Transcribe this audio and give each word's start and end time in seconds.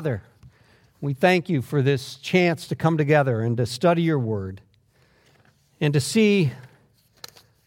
Father, 0.00 0.22
we 1.00 1.12
thank 1.12 1.48
you 1.48 1.60
for 1.60 1.82
this 1.82 2.14
chance 2.18 2.68
to 2.68 2.76
come 2.76 2.96
together 2.96 3.40
and 3.40 3.56
to 3.56 3.66
study 3.66 4.02
your 4.02 4.20
word 4.20 4.60
and 5.80 5.92
to 5.92 5.98
see 5.98 6.52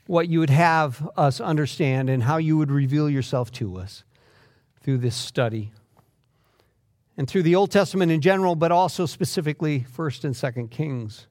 what 0.08 0.30
you 0.30 0.40
would 0.40 0.50
have 0.50 1.10
us 1.18 1.42
understand 1.42 2.10
and 2.10 2.24
how 2.24 2.38
you 2.38 2.56
would 2.56 2.72
reveal 2.72 3.10
yourself 3.10 3.52
to 3.52 3.76
us 3.76 4.06
through 4.80 5.00
this 5.00 5.14
study 5.14 5.74
and 7.18 7.28
through 7.30 7.44
the 7.44 7.54
Old 7.54 7.70
Testament 7.70 8.14
in 8.14 8.22
general, 8.22 8.56
but 8.56 8.72
also 8.72 9.06
specifically 9.06 9.82
1st 9.82 10.24
and 10.24 10.34
2nd 10.34 10.72
Kings. 10.72 11.28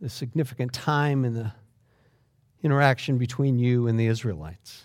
The 0.00 0.08
significant 0.08 0.72
time 0.72 1.26
in 1.26 1.34
the 1.34 1.52
interaction 2.62 3.18
between 3.18 3.58
you 3.58 3.86
and 3.86 4.00
the 4.00 4.06
Israelites. 4.06 4.84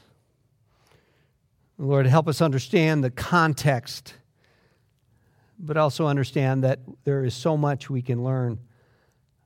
Lord, 1.77 2.05
help 2.05 2.27
us 2.27 2.41
understand 2.41 3.01
the 3.01 3.11
context 3.11 4.15
but 5.57 5.77
also 5.77 6.07
understand 6.07 6.63
that 6.63 6.79
there 7.03 7.23
is 7.23 7.33
so 7.33 7.57
much 7.57 7.89
we 7.89 8.01
can 8.01 8.23
learn 8.23 8.59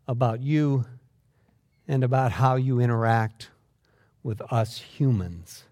about 0.08 0.42
you 0.42 0.86
and 1.88 2.04
about 2.04 2.32
how 2.32 2.56
you 2.56 2.80
interact 2.80 3.50
with 4.24 4.42
us 4.52 4.78
humans 4.78 5.64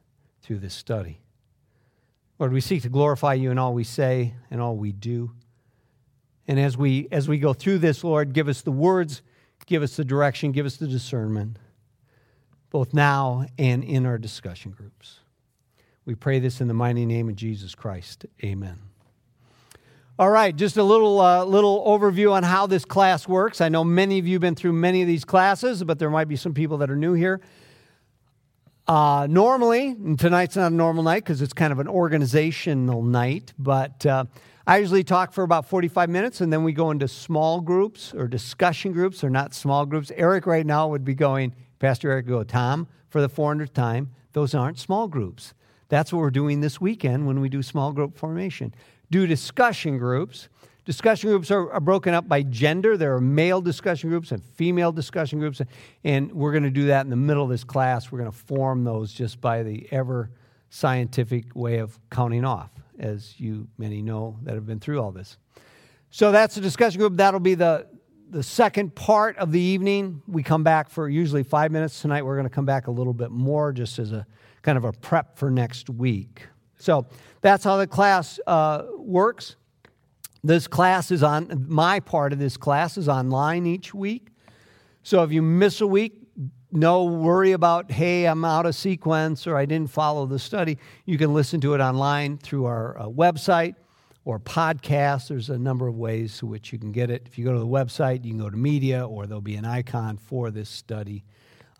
through 0.42 0.60
this 0.60 0.74
study. 0.74 1.20
Lord, 2.40 2.54
we 2.54 2.62
seek 2.62 2.84
to 2.84 2.90
glorify 2.90 3.34
you 3.34 3.52
in 3.52 3.58
all 3.58 3.74
we 3.74 3.84
say 3.84 4.34
and 4.52 4.62
all 4.62 4.76
we 4.76 4.92
do. 4.92 5.32
And 6.48 6.60
as 6.60 6.78
we 6.78 7.08
as 7.12 7.28
we 7.28 7.40
go 7.40 7.54
through 7.54 7.80
this, 7.80 8.04
Lord, 8.04 8.34
give 8.34 8.48
us 8.48 8.62
the 8.62 8.72
words, 8.72 9.22
give 9.66 9.84
us 9.84 9.98
the 9.98 10.06
direction, 10.06 10.52
give 10.52 10.66
us 10.66 10.78
the 10.78 10.88
discernment, 10.88 11.58
both 12.70 12.94
now 12.94 13.46
and 13.58 13.84
in 13.84 14.06
our 14.06 14.18
discussion 14.18 14.72
groups. 14.72 15.20
We 16.06 16.16
pray 16.16 16.40
this 16.40 16.62
in 16.62 16.68
the 16.68 16.74
mighty 16.74 17.06
name 17.06 17.28
of 17.28 17.36
Jesus 17.36 17.76
Christ. 17.76 18.26
Amen. 18.44 18.87
All 20.20 20.32
right, 20.32 20.56
just 20.56 20.78
a 20.78 20.84
little 20.84 21.22
uh, 21.22 21.46
little 21.46 21.86
overview 21.86 22.32
on 22.32 22.42
how 22.42 22.66
this 22.66 22.86
class 22.86 23.28
works. 23.28 23.62
I 23.62 23.70
know 23.70 23.84
many 23.84 24.18
of 24.18 24.26
you 24.26 24.34
have 24.34 24.42
been 24.42 24.56
through 24.56 24.74
many 24.74 25.04
of 25.04 25.08
these 25.08 25.24
classes, 25.24 25.84
but 25.84 26.00
there 26.00 26.10
might 26.10 26.28
be 26.28 26.36
some 26.36 26.56
people 26.56 26.80
that 26.80 26.90
are 26.90 26.96
new 26.96 27.14
here. 27.14 27.40
Uh, 28.88 29.28
normally, 29.30 29.96
tonight's 30.18 30.56
not 30.56 30.72
a 30.72 30.76
normal 30.76 31.04
night 31.04 31.24
because 31.24 31.44
it's 31.44 31.54
kind 31.54 31.72
of 31.72 31.78
an 31.78 31.88
organizational 31.88 33.04
night, 33.04 33.54
but 33.60 34.04
uh, 34.08 34.26
I 34.66 34.78
usually 34.78 35.04
talk 35.04 35.34
for 35.34 35.44
about 35.44 35.70
45 35.70 36.10
minutes 36.10 36.42
and 36.42 36.52
then 36.52 36.64
we 36.64 36.74
go 36.74 36.90
into 36.90 37.08
small 37.08 37.62
groups 37.62 38.12
or 38.16 38.28
discussion 38.28 38.94
groups 38.94 39.24
or 39.24 39.30
not 39.30 39.54
small 39.54 39.86
groups. 39.86 40.12
Eric 40.16 40.48
right 40.48 40.66
now 40.66 40.88
would 40.88 41.06
be 41.06 41.14
going, 41.14 41.54
Pastor 41.78 42.10
Eric, 42.10 42.26
go, 42.26 42.44
Tom, 42.44 42.88
for 43.10 43.22
the 43.22 43.30
400th 43.30 43.74
time. 43.74 44.10
Those 44.34 44.56
aren't 44.56 44.80
small 44.80 45.08
groups. 45.08 45.54
That's 45.90 46.12
what 46.12 46.20
we're 46.20 46.32
doing 46.32 46.62
this 46.62 46.82
weekend 46.82 47.28
when 47.28 47.40
we 47.40 47.50
do 47.50 47.62
small 47.62 47.92
group 47.92 48.18
formation 48.18 48.74
do 49.12 49.28
discussion 49.28 49.98
groups. 49.98 50.50
Discussion 50.86 51.30
groups 51.30 51.52
are, 51.52 51.70
are, 51.72 51.82
broken 51.82 52.14
up 52.14 52.30
by 52.30 52.44
gender. 52.44 52.96
There 52.96 53.14
are 53.14 53.20
male 53.22 53.60
discussion 53.60 54.10
groups 54.10 54.32
and 54.32 54.42
female 54.42 54.94
discussion 54.94 55.38
groups, 55.40 55.62
and 56.06 56.32
we're 56.32 56.54
going 56.54 56.64
to 56.64 56.70
do 56.70 56.86
that 56.88 57.02
in 57.02 57.10
the 57.10 57.18
middle 57.18 57.44
of 57.44 57.50
this 57.50 57.66
class. 57.66 58.10
We're 58.10 58.20
going 58.20 58.32
to 58.32 58.38
form 58.38 58.86
those 58.86 59.12
just 59.12 59.42
by 59.42 59.64
the 59.64 59.86
ever 59.92 60.32
scientific 60.70 61.56
way 61.56 61.80
of 61.80 62.00
counting 62.10 62.46
off, 62.46 62.72
as 63.00 63.38
you 63.38 63.68
many 63.78 64.02
know 64.02 64.40
that 64.44 64.56
have 64.56 64.66
been 64.66 64.80
through 64.80 65.02
all 65.02 65.12
this. 65.12 65.38
So 66.10 66.32
that's 66.32 66.56
the 66.56 66.62
discussion 66.62 67.00
group. 67.00 67.18
That'll 67.18 67.42
be 67.42 67.56
the 67.56 67.88
the 68.30 68.44
second 68.44 68.94
part 68.94 69.38
of 69.38 69.52
the 69.52 69.60
evening. 69.60 70.22
We 70.28 70.44
come 70.44 70.64
back 70.64 70.90
for 70.90 71.08
usually 71.08 71.44
five 71.44 71.72
minutes 71.72 72.02
tonight. 72.02 72.26
We're 72.26 72.36
going 72.36 72.48
to 72.48 72.54
come 72.54 72.66
back 72.66 72.88
a 72.88 72.92
little 72.92 73.14
bit 73.14 73.32
more, 73.32 73.72
just 73.72 74.00
as 74.00 74.12
a 74.12 74.26
kind 74.62 74.78
of 74.78 74.84
a 74.84 74.92
prep 74.92 75.38
for 75.38 75.50
next 75.50 75.90
week. 75.90 76.44
So 76.78 77.06
that's 77.42 77.64
how 77.64 77.78
the 77.78 77.88
class 77.88 78.40
uh, 78.48 78.84
works. 78.98 79.56
This 80.44 80.68
class 80.68 81.12
is 81.12 81.24
on, 81.24 81.66
my 81.68 82.00
part 82.00 82.34
of 82.34 82.40
this 82.40 82.58
class 82.58 82.98
is 82.98 83.10
online 83.10 83.66
each 83.66 83.94
week. 83.94 84.28
So 85.04 85.24
if 85.24 85.32
you 85.32 85.42
miss 85.42 85.82
a 85.82 85.88
week, 85.88 86.28
no 86.72 87.06
worry 87.06 87.54
about, 87.54 87.92
hey, 87.92 88.26
I'm 88.26 88.44
out 88.44 88.66
of 88.66 88.76
sequence 88.76 89.48
or 89.48 89.56
I 89.56 89.66
didn't 89.66 89.90
follow 89.90 90.26
the 90.26 90.40
study. 90.40 90.78
You 91.06 91.18
can 91.18 91.34
listen 91.34 91.62
to 91.62 91.74
it 91.74 91.82
online 91.82 92.38
through 92.38 92.66
our 92.66 93.00
uh, 93.00 93.06
website 93.06 93.76
or 94.26 94.40
podcast. 94.40 95.30
There's 95.30 95.50
a 95.50 95.58
number 95.58 95.88
of 95.88 95.96
ways 95.96 96.38
to 96.40 96.46
which 96.46 96.74
you 96.74 96.80
can 96.80 96.92
get 96.92 97.10
it. 97.10 97.24
If 97.26 97.38
you 97.38 97.46
go 97.46 97.54
to 97.54 97.60
the 97.60 97.66
website, 97.66 98.26
you 98.26 98.32
can 98.32 98.40
go 98.40 98.50
to 98.50 98.58
media 98.58 99.08
or 99.08 99.26
there'll 99.26 99.42
be 99.42 99.56
an 99.56 99.66
icon 99.66 100.18
for 100.18 100.52
this 100.52 100.70
study 100.70 101.24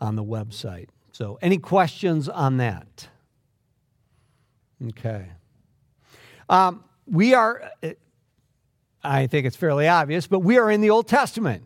on 0.00 0.16
the 0.16 0.24
website. 0.24 0.88
So, 1.12 1.38
any 1.42 1.58
questions 1.58 2.28
on 2.28 2.56
that? 2.58 3.08
Okay. 4.86 5.26
Um, 6.48 6.84
we 7.06 7.34
are, 7.34 7.70
I 9.02 9.26
think 9.26 9.46
it's 9.46 9.56
fairly 9.56 9.88
obvious, 9.88 10.26
but 10.26 10.40
we 10.40 10.58
are 10.58 10.70
in 10.70 10.80
the 10.80 10.90
Old 10.90 11.08
Testament. 11.08 11.64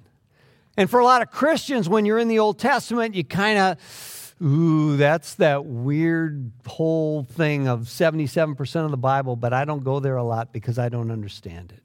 And 0.76 0.88
for 0.88 1.00
a 1.00 1.04
lot 1.04 1.22
of 1.22 1.30
Christians, 1.30 1.88
when 1.88 2.06
you're 2.06 2.18
in 2.18 2.28
the 2.28 2.38
Old 2.38 2.58
Testament, 2.58 3.14
you 3.14 3.24
kind 3.24 3.58
of, 3.58 4.34
ooh, 4.42 4.96
that's 4.96 5.34
that 5.34 5.66
weird 5.66 6.50
whole 6.66 7.24
thing 7.24 7.68
of 7.68 7.80
77% 7.82 8.84
of 8.84 8.90
the 8.90 8.96
Bible, 8.96 9.36
but 9.36 9.52
I 9.52 9.64
don't 9.64 9.84
go 9.84 10.00
there 10.00 10.16
a 10.16 10.24
lot 10.24 10.52
because 10.52 10.78
I 10.78 10.88
don't 10.88 11.10
understand 11.10 11.72
it. 11.72 11.82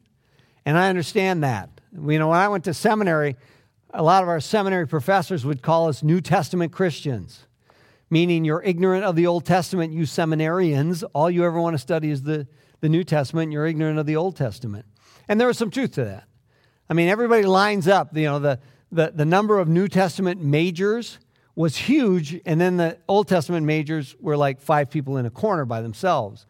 And 0.65 0.77
I 0.77 0.89
understand 0.89 1.43
that. 1.43 1.69
You 1.93 2.19
know, 2.19 2.29
when 2.29 2.39
I 2.39 2.47
went 2.47 2.63
to 2.65 2.73
seminary, 2.73 3.35
a 3.93 4.03
lot 4.03 4.23
of 4.23 4.29
our 4.29 4.39
seminary 4.39 4.87
professors 4.87 5.45
would 5.45 5.61
call 5.61 5.89
us 5.89 6.03
New 6.03 6.21
Testament 6.21 6.71
Christians 6.71 7.46
meaning 8.09 8.45
you're 8.45 8.63
ignorant 8.63 9.03
of 9.03 9.15
the 9.15 9.27
Old 9.27 9.45
Testament, 9.45 9.93
you 9.93 10.03
seminarians. 10.03 11.03
All 11.13 11.29
you 11.29 11.43
ever 11.45 11.59
want 11.59 11.73
to 11.73 11.77
study 11.79 12.09
is 12.09 12.23
the, 12.23 12.47
the 12.81 12.89
New 12.89 13.03
Testament, 13.03 13.51
you're 13.51 13.65
ignorant 13.65 13.99
of 13.99 14.05
the 14.05 14.15
Old 14.15 14.35
Testament. 14.35 14.85
And 15.27 15.39
there 15.39 15.49
is 15.49 15.57
some 15.57 15.71
truth 15.71 15.91
to 15.93 16.05
that. 16.05 16.25
I 16.89 16.93
mean, 16.93 17.09
everybody 17.09 17.43
lines 17.43 17.87
up, 17.87 18.15
you 18.15 18.23
know, 18.23 18.39
the, 18.39 18.59
the, 18.91 19.11
the 19.13 19.25
number 19.25 19.59
of 19.59 19.67
New 19.67 19.87
Testament 19.87 20.41
majors 20.41 21.19
was 21.55 21.75
huge, 21.75 22.39
and 22.45 22.61
then 22.61 22.77
the 22.77 22.97
Old 23.07 23.27
Testament 23.27 23.65
majors 23.65 24.15
were 24.19 24.37
like 24.37 24.61
five 24.61 24.89
people 24.89 25.17
in 25.17 25.25
a 25.25 25.29
corner 25.29 25.65
by 25.65 25.81
themselves. 25.81 26.45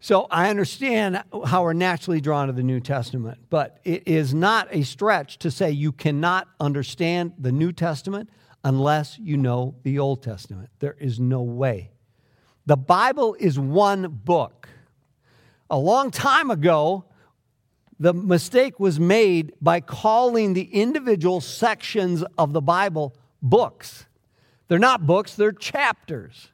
So 0.00 0.26
I 0.32 0.50
understand 0.50 1.22
how 1.46 1.62
we're 1.62 1.74
naturally 1.74 2.20
drawn 2.20 2.48
to 2.48 2.52
the 2.52 2.64
New 2.64 2.80
Testament, 2.80 3.38
but 3.50 3.78
it 3.84 4.02
is 4.04 4.34
not 4.34 4.66
a 4.72 4.82
stretch 4.82 5.38
to 5.38 5.50
say 5.50 5.70
you 5.70 5.92
cannot 5.92 6.48
understand 6.58 7.34
the 7.38 7.52
New 7.52 7.70
Testament 7.70 8.28
unless 8.64 9.18
you 9.18 9.36
know 9.36 9.74
the 9.82 9.98
Old 9.98 10.22
Testament. 10.22 10.70
There 10.78 10.96
is 10.98 11.18
no 11.18 11.42
way. 11.42 11.90
The 12.66 12.76
Bible 12.76 13.34
is 13.38 13.58
one 13.58 14.08
book. 14.08 14.68
A 15.68 15.78
long 15.78 16.10
time 16.10 16.50
ago, 16.50 17.04
the 17.98 18.12
mistake 18.14 18.78
was 18.78 19.00
made 19.00 19.52
by 19.60 19.80
calling 19.80 20.54
the 20.54 20.64
individual 20.64 21.40
sections 21.40 22.24
of 22.38 22.52
the 22.52 22.60
Bible 22.60 23.14
books. 23.40 24.06
They're 24.68 24.78
not 24.78 25.06
books, 25.06 25.34
they're 25.34 25.52
chapters. 25.52 26.48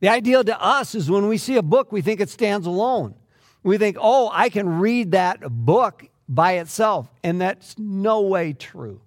The 0.00 0.08
idea 0.08 0.42
to 0.42 0.60
us 0.60 0.94
is 0.94 1.10
when 1.10 1.28
we 1.28 1.38
see 1.38 1.56
a 1.56 1.62
book, 1.62 1.92
we 1.92 2.02
think 2.02 2.20
it 2.20 2.28
stands 2.28 2.66
alone. 2.66 3.14
We 3.62 3.78
think, 3.78 3.96
oh, 4.00 4.30
I 4.32 4.48
can 4.48 4.80
read 4.80 5.12
that 5.12 5.40
book 5.48 6.08
by 6.28 6.54
itself. 6.54 7.08
And 7.22 7.40
that's 7.40 7.78
no 7.78 8.22
way 8.22 8.52
true. 8.52 9.00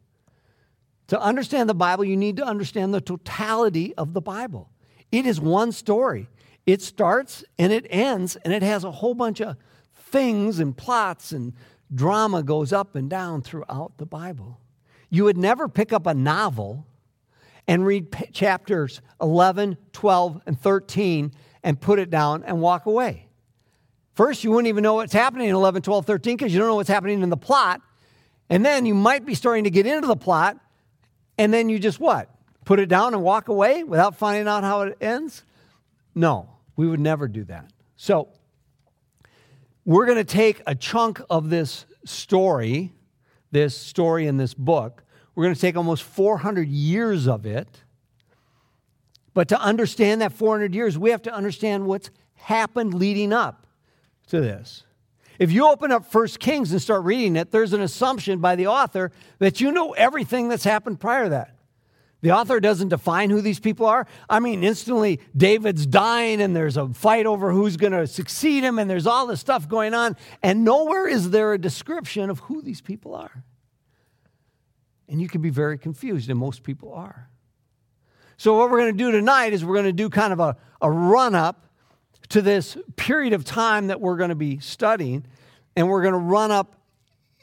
To 1.07 1.21
understand 1.21 1.69
the 1.69 1.75
Bible, 1.75 2.03
you 2.03 2.17
need 2.17 2.37
to 2.37 2.45
understand 2.45 2.93
the 2.93 3.01
totality 3.01 3.93
of 3.95 4.13
the 4.13 4.21
Bible. 4.21 4.69
It 5.11 5.25
is 5.25 5.39
one 5.39 5.71
story. 5.71 6.29
It 6.65 6.81
starts 6.81 7.43
and 7.59 7.71
it 7.71 7.85
ends, 7.89 8.35
and 8.37 8.53
it 8.53 8.63
has 8.63 8.83
a 8.83 8.91
whole 8.91 9.13
bunch 9.13 9.39
of 9.39 9.55
things 9.95 10.59
and 10.59 10.75
plots 10.75 11.31
and 11.31 11.53
drama 11.93 12.41
goes 12.41 12.73
up 12.73 12.95
and 12.95 13.09
down 13.09 13.41
throughout 13.41 13.97
the 13.97 14.05
Bible. 14.05 14.59
You 15.09 15.25
would 15.25 15.37
never 15.37 15.67
pick 15.67 15.93
up 15.93 16.07
a 16.07 16.13
novel 16.13 16.87
and 17.67 17.85
read 17.85 18.11
p- 18.11 18.27
chapters 18.31 19.01
11, 19.21 19.77
12, 19.93 20.41
and 20.45 20.59
13 20.59 21.31
and 21.63 21.79
put 21.79 21.99
it 21.99 22.09
down 22.09 22.43
and 22.43 22.59
walk 22.61 22.85
away. 22.85 23.27
First, 24.13 24.43
you 24.43 24.51
wouldn't 24.51 24.67
even 24.67 24.83
know 24.83 24.95
what's 24.95 25.13
happening 25.13 25.49
in 25.49 25.55
11, 25.55 25.81
12, 25.81 26.05
13 26.05 26.37
because 26.37 26.53
you 26.53 26.59
don't 26.59 26.67
know 26.67 26.75
what's 26.75 26.89
happening 26.89 27.21
in 27.21 27.29
the 27.29 27.37
plot. 27.37 27.81
And 28.49 28.65
then 28.65 28.85
you 28.85 28.93
might 28.93 29.25
be 29.25 29.35
starting 29.35 29.63
to 29.65 29.69
get 29.69 29.85
into 29.85 30.07
the 30.07 30.15
plot 30.15 30.57
and 31.37 31.53
then 31.53 31.69
you 31.69 31.79
just 31.79 31.99
what? 31.99 32.29
Put 32.65 32.79
it 32.79 32.87
down 32.87 33.13
and 33.13 33.21
walk 33.21 33.47
away 33.47 33.83
without 33.83 34.15
finding 34.15 34.47
out 34.47 34.63
how 34.63 34.81
it 34.81 34.97
ends? 34.99 35.43
No, 36.13 36.49
we 36.75 36.87
would 36.87 36.99
never 36.99 37.27
do 37.27 37.43
that. 37.45 37.71
So, 37.95 38.29
we're 39.83 40.05
going 40.05 40.17
to 40.17 40.23
take 40.23 40.61
a 40.65 40.73
chunk 40.73 41.21
of 41.29 41.49
this 41.49 41.85
story, 42.05 42.91
this 43.51 43.77
story 43.77 44.25
in 44.25 44.37
this 44.37 44.53
book. 44.53 45.03
We're 45.35 45.43
going 45.43 45.55
to 45.55 45.61
take 45.61 45.77
almost 45.77 46.03
400 46.03 46.67
years 46.67 47.27
of 47.27 47.45
it. 47.45 47.83
But 49.33 49.49
to 49.49 49.59
understand 49.59 50.21
that 50.21 50.31
400 50.31 50.73
years, 50.73 50.97
we 50.97 51.11
have 51.11 51.21
to 51.23 51.33
understand 51.33 51.85
what's 51.85 52.09
happened 52.35 52.93
leading 52.93 53.33
up 53.33 53.67
to 54.27 54.39
this. 54.39 54.84
If 55.39 55.51
you 55.51 55.67
open 55.67 55.91
up 55.91 56.05
First 56.05 56.39
Kings 56.39 56.71
and 56.71 56.81
start 56.81 57.03
reading 57.03 57.35
it, 57.35 57.51
there's 57.51 57.73
an 57.73 57.81
assumption 57.81 58.39
by 58.39 58.55
the 58.55 58.67
author 58.67 59.11
that 59.39 59.59
you 59.59 59.71
know 59.71 59.91
everything 59.93 60.49
that's 60.49 60.63
happened 60.63 60.99
prior 60.99 61.25
to 61.25 61.29
that. 61.31 61.55
The 62.21 62.31
author 62.31 62.59
doesn't 62.59 62.89
define 62.89 63.29
who 63.29 63.41
these 63.41 63.59
people 63.59 63.85
are. 63.85 64.07
I 64.27 64.39
mean, 64.39 64.63
instantly, 64.63 65.19
David's 65.37 65.85
dying, 65.85 66.41
and 66.41 66.55
there's 66.55 66.75
a 66.75 66.87
fight 66.89 67.27
over 67.27 67.51
who's 67.51 67.77
going 67.77 67.93
to 67.93 68.07
succeed 68.07 68.63
him, 68.63 68.79
and 68.79 68.89
there's 68.89 69.05
all 69.05 69.27
this 69.27 69.39
stuff 69.39 69.69
going 69.69 69.93
on, 69.93 70.15
and 70.41 70.63
nowhere 70.63 71.07
is 71.07 71.29
there 71.29 71.53
a 71.53 71.59
description 71.59 72.29
of 72.29 72.39
who 72.39 72.63
these 72.63 72.81
people 72.81 73.13
are. 73.13 73.43
And 75.07 75.21
you 75.21 75.27
can 75.27 75.41
be 75.41 75.51
very 75.51 75.77
confused, 75.77 76.29
and 76.29 76.39
most 76.39 76.63
people 76.63 76.93
are. 76.93 77.29
So, 78.37 78.57
what 78.57 78.71
we're 78.71 78.79
going 78.79 78.97
to 78.97 78.97
do 78.97 79.11
tonight 79.11 79.53
is 79.53 79.63
we're 79.63 79.75
going 79.75 79.85
to 79.85 79.93
do 79.93 80.09
kind 80.09 80.33
of 80.33 80.39
a, 80.39 80.57
a 80.81 80.89
run 80.89 81.35
up 81.35 81.67
to 82.29 82.41
this 82.41 82.77
period 82.95 83.33
of 83.33 83.45
time 83.45 83.87
that 83.87 84.01
we're 84.01 84.17
going 84.17 84.29
to 84.29 84.35
be 84.35 84.59
studying, 84.59 85.25
and 85.75 85.87
we're 85.87 86.01
going 86.01 86.13
to 86.13 86.19
run 86.19 86.51
up 86.51 86.75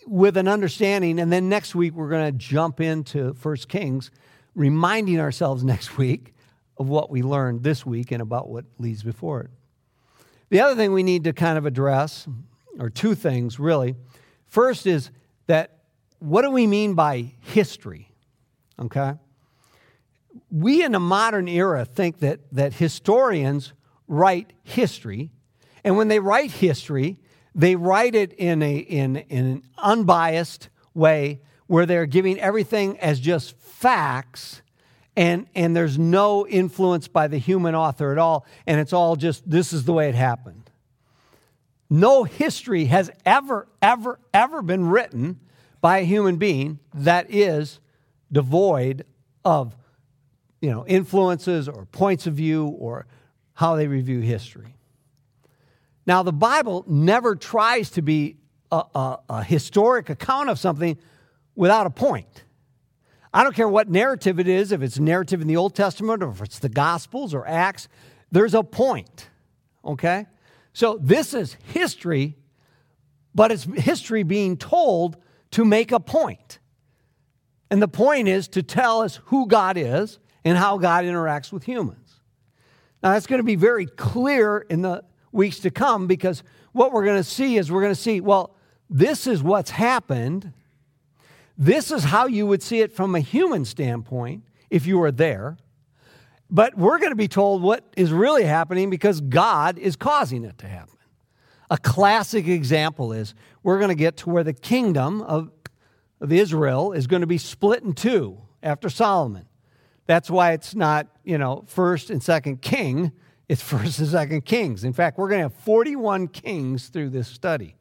with 0.06 0.37
an 0.37 0.49
understanding, 0.49 1.20
and 1.20 1.32
then 1.32 1.49
next 1.49 1.75
week 1.75 1.94
we're 1.94 2.08
going 2.08 2.26
to 2.26 2.37
jump 2.37 2.81
into 2.81 3.34
First 3.34 3.69
Kings 3.69 4.11
reminding 4.55 5.20
ourselves 5.20 5.64
next 5.64 5.96
week 5.96 6.34
of 6.79 6.88
what 6.88 7.11
we 7.11 7.23
learned 7.23 7.62
this 7.62 7.87
week 7.87 8.11
and 8.12 8.20
about 8.20 8.49
what 8.49 8.64
leads 8.79 9.02
before 9.02 9.43
it. 9.43 9.50
The 10.50 10.61
other 10.61 10.75
thing 10.75 10.93
we 10.93 11.02
need 11.02 11.25
to 11.25 11.32
kind 11.32 11.56
of 11.56 11.64
address, 11.64 12.26
or 12.78 12.90
two 12.90 13.14
things 13.14 13.58
really. 13.58 13.96
First 14.46 14.87
is 14.87 15.11
that 15.46 15.78
what 16.19 16.43
do 16.43 16.50
we 16.50 16.67
mean 16.67 16.94
by 16.94 17.32
history? 17.40 18.11
Okay? 18.78 19.14
We 20.50 20.85
in 20.85 20.93
the 20.93 21.00
modern 21.00 21.49
era 21.49 21.85
think 21.85 22.20
that, 22.20 22.40
that 22.52 22.75
historians 22.75 23.73
write 24.12 24.53
history, 24.62 25.31
and 25.82 25.97
when 25.97 26.09
they 26.09 26.20
write 26.20 26.50
history, 26.50 27.19
they 27.55 27.76
write 27.76 28.14
it 28.14 28.35
in, 28.35 28.62
a, 28.62 28.76
in, 28.76 29.17
in 29.17 29.44
an 29.47 29.62
unbiased 29.79 30.69
way 30.93 31.41
where 31.67 31.87
they're 31.87 32.06
giving 32.06 32.38
everything 32.38 32.99
as 33.00 33.19
just 33.19 33.56
facts 33.59 34.61
and, 35.17 35.47
and 35.55 35.75
there's 35.75 35.99
no 35.99 36.47
influence 36.47 37.09
by 37.09 37.26
the 37.26 37.38
human 37.38 37.75
author 37.75 38.12
at 38.12 38.19
all, 38.19 38.47
and 38.67 38.81
it's 38.81 38.93
all 38.93 39.17
just 39.17 39.49
this 39.49 39.73
is 39.73 39.85
the 39.85 39.93
way 39.93 40.09
it 40.09 40.14
happened. 40.14 40.70
No 41.91 42.25
history 42.25 42.87
has 42.87 43.11
ever, 43.26 43.69
ever, 43.82 44.19
ever 44.32 44.62
been 44.62 44.88
written 44.88 45.41
by 45.82 45.99
a 45.99 46.05
human 46.05 46.37
being 46.37 46.79
that 46.94 47.26
is 47.29 47.81
devoid 48.31 49.05
of 49.44 49.76
you 50.62 50.70
know, 50.70 50.87
influences 50.87 51.69
or 51.69 51.87
points 51.87 52.26
of 52.26 52.35
view 52.35 52.67
or 52.67 53.06
how 53.54 53.76
they 53.76 53.87
review 53.87 54.20
history. 54.20 54.76
Now, 56.06 56.22
the 56.22 56.32
Bible 56.32 56.84
never 56.88 57.37
tries 57.37 57.90
to 57.90 58.02
be 58.02 58.37
a, 58.70 58.82
a, 58.94 59.19
a 59.28 59.44
historic 59.44 60.10
account 60.10 60.49
of 60.49 60.58
something 60.58 60.99
without 61.54 61.87
a 61.87 61.90
point. 61.90 62.44
I 63.34 63.44
don't 63.44 63.54
care 63.54 63.69
what 63.69 63.88
narrative 63.88 64.38
it 64.38 64.49
is, 64.49 64.72
if 64.72 64.82
it's 64.82 64.99
narrative 64.99 65.40
in 65.40 65.46
the 65.46 65.56
Old 65.56 65.75
Testament 65.75 66.22
or 66.22 66.31
if 66.31 66.43
it's 66.43 66.58
the 66.58 66.69
Gospels 66.69 67.32
or 67.32 67.46
Acts, 67.46 67.88
there's 68.31 68.54
a 68.54 68.62
point. 68.62 69.31
Okay? 69.84 70.26
So 70.72 70.99
this 71.00 71.34
is 71.34 71.56
history, 71.72 72.37
but 73.34 73.52
it's 73.52 73.64
history 73.64 74.22
being 74.22 74.56
told 74.56 75.16
to 75.52 75.64
make 75.64 75.93
a 75.93 76.00
point. 76.00 76.58
And 77.70 77.81
the 77.81 77.88
point 77.88 78.28
is 78.28 78.49
to 78.49 78.62
tell 78.62 79.00
us 79.00 79.20
who 79.26 79.46
God 79.46 79.76
is 79.78 80.19
and 80.44 80.58
how 80.58 80.76
God 80.76 81.04
interacts 81.04 81.52
with 81.52 81.64
humans. 81.64 82.01
Now, 83.02 83.12
that's 83.12 83.26
going 83.26 83.40
to 83.40 83.44
be 83.44 83.56
very 83.56 83.87
clear 83.87 84.58
in 84.58 84.82
the 84.82 85.04
weeks 85.32 85.58
to 85.60 85.70
come 85.70 86.06
because 86.06 86.43
what 86.72 86.93
we're 86.93 87.04
going 87.04 87.16
to 87.16 87.25
see 87.25 87.56
is 87.56 87.70
we're 87.70 87.81
going 87.81 87.94
to 87.94 88.00
see, 88.00 88.20
well, 88.20 88.54
this 88.88 89.26
is 89.26 89.43
what's 89.43 89.70
happened 89.70 90.52
this 91.58 91.90
is 91.90 92.04
how 92.04 92.26
you 92.26 92.46
would 92.46 92.62
see 92.62 92.81
it 92.81 92.93
from 92.93 93.14
a 93.14 93.20
human 93.20 93.64
standpoint 93.64 94.44
if 94.70 94.87
you 94.87 94.99
were 94.99 95.12
there. 95.12 95.58
But 96.50 96.76
we're 96.76 96.99
going 96.99 97.12
to 97.12 97.16
be 97.16 97.28
told 97.28 97.62
what 97.62 97.84
is 97.96 98.12
really 98.12 98.44
happening 98.44 98.90
because 98.90 99.20
God 99.20 99.78
is 99.78 99.96
causing 99.96 100.44
it 100.44 100.58
to 100.58 100.66
happen. 100.66 100.96
A 101.70 101.78
classic 101.78 102.46
example 102.46 103.12
is 103.12 103.34
we're 103.62 103.78
going 103.78 103.88
to 103.88 103.94
get 103.94 104.19
to 104.19 104.31
where 104.31 104.44
the 104.44 104.52
kingdom 104.52 105.22
of, 105.22 105.50
of 106.20 106.32
Israel 106.32 106.93
is 106.93 107.06
going 107.06 107.22
to 107.22 107.26
be 107.26 107.38
split 107.38 107.82
in 107.82 107.94
two 107.94 108.38
after 108.62 108.90
Solomon. 108.90 109.46
That's 110.06 110.31
why 110.31 110.52
it's 110.52 110.75
not, 110.75 111.08
you 111.25 111.38
know, 111.38 111.64
first 111.66 112.10
and 112.10 112.22
second 112.22 112.62
king, 112.62 113.12
it's 113.49 113.62
first 113.72 113.99
and 113.99 114.08
second 114.08 114.44
kings. 114.44 114.84
In 114.84 114.93
fact, 114.93 115.19
we're 115.19 115.28
going 115.28 115.40
to 115.40 115.44
have 115.44 115.54
41 115.54 116.28
kings 116.28 116.88
through 116.88 117.10
this 117.10 117.28
study. 117.28 117.76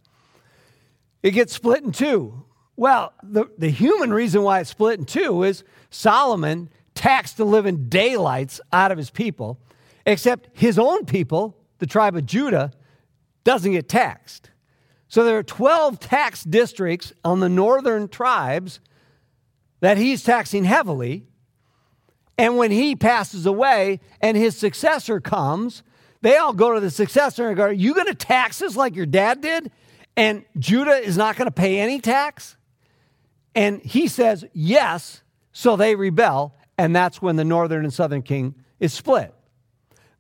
It 1.23 1.31
gets 1.31 1.53
split 1.53 1.83
in 1.83 1.91
two. 1.91 2.45
Well, 2.75 3.13
the, 3.21 3.45
the 3.57 3.69
human 3.69 4.13
reason 4.13 4.41
why 4.44 4.59
it's 4.59 4.69
split 4.69 5.00
in 5.00 5.06
two 5.06 5.44
is 5.44 5.63
Solomon 5.89 6.69
taxed 6.95 7.38
the 7.38 7.45
living 7.45 7.89
daylights 7.89 8.59
out 8.73 8.91
of 8.91 8.97
his 8.97 9.09
people, 9.09 9.59
except 10.06 10.50
his 10.53 10.79
own 10.79 11.06
people, 11.06 11.57
the 11.79 11.85
tribe 11.85 12.15
of 12.15 12.25
Judah, 12.25 12.71
doesn't 13.44 13.71
get 13.71 13.88
taxed. 13.88 14.51
So 15.07 15.23
there 15.23 15.38
are 15.38 15.44
12 15.44 16.00
tax 16.00 16.44
districts 16.44 17.13
on 17.23 17.39
the 17.39 17.50
northern 17.50 18.07
tribes 18.07 18.79
that 19.81 19.97
he's 19.97 20.23
taxing 20.23 20.63
heavily. 20.63 21.27
And 22.41 22.57
when 22.57 22.71
he 22.71 22.95
passes 22.95 23.45
away 23.45 23.99
and 24.19 24.35
his 24.35 24.57
successor 24.57 25.19
comes, 25.21 25.83
they 26.21 26.38
all 26.38 26.53
go 26.53 26.73
to 26.73 26.79
the 26.79 26.89
successor 26.89 27.47
and 27.47 27.55
go, 27.55 27.65
Are 27.65 27.71
you 27.71 27.93
going 27.93 28.07
to 28.07 28.15
tax 28.15 28.63
us 28.63 28.75
like 28.75 28.95
your 28.95 29.05
dad 29.05 29.41
did? 29.41 29.71
And 30.17 30.43
Judah 30.57 30.97
is 30.97 31.17
not 31.17 31.35
going 31.35 31.45
to 31.45 31.51
pay 31.51 31.79
any 31.79 31.99
tax? 31.99 32.57
And 33.53 33.79
he 33.83 34.07
says 34.07 34.43
yes, 34.53 35.21
so 35.51 35.75
they 35.75 35.93
rebel, 35.93 36.55
and 36.79 36.95
that's 36.95 37.21
when 37.21 37.35
the 37.35 37.45
northern 37.45 37.83
and 37.83 37.93
southern 37.93 38.23
king 38.23 38.55
is 38.79 38.91
split. 38.91 39.35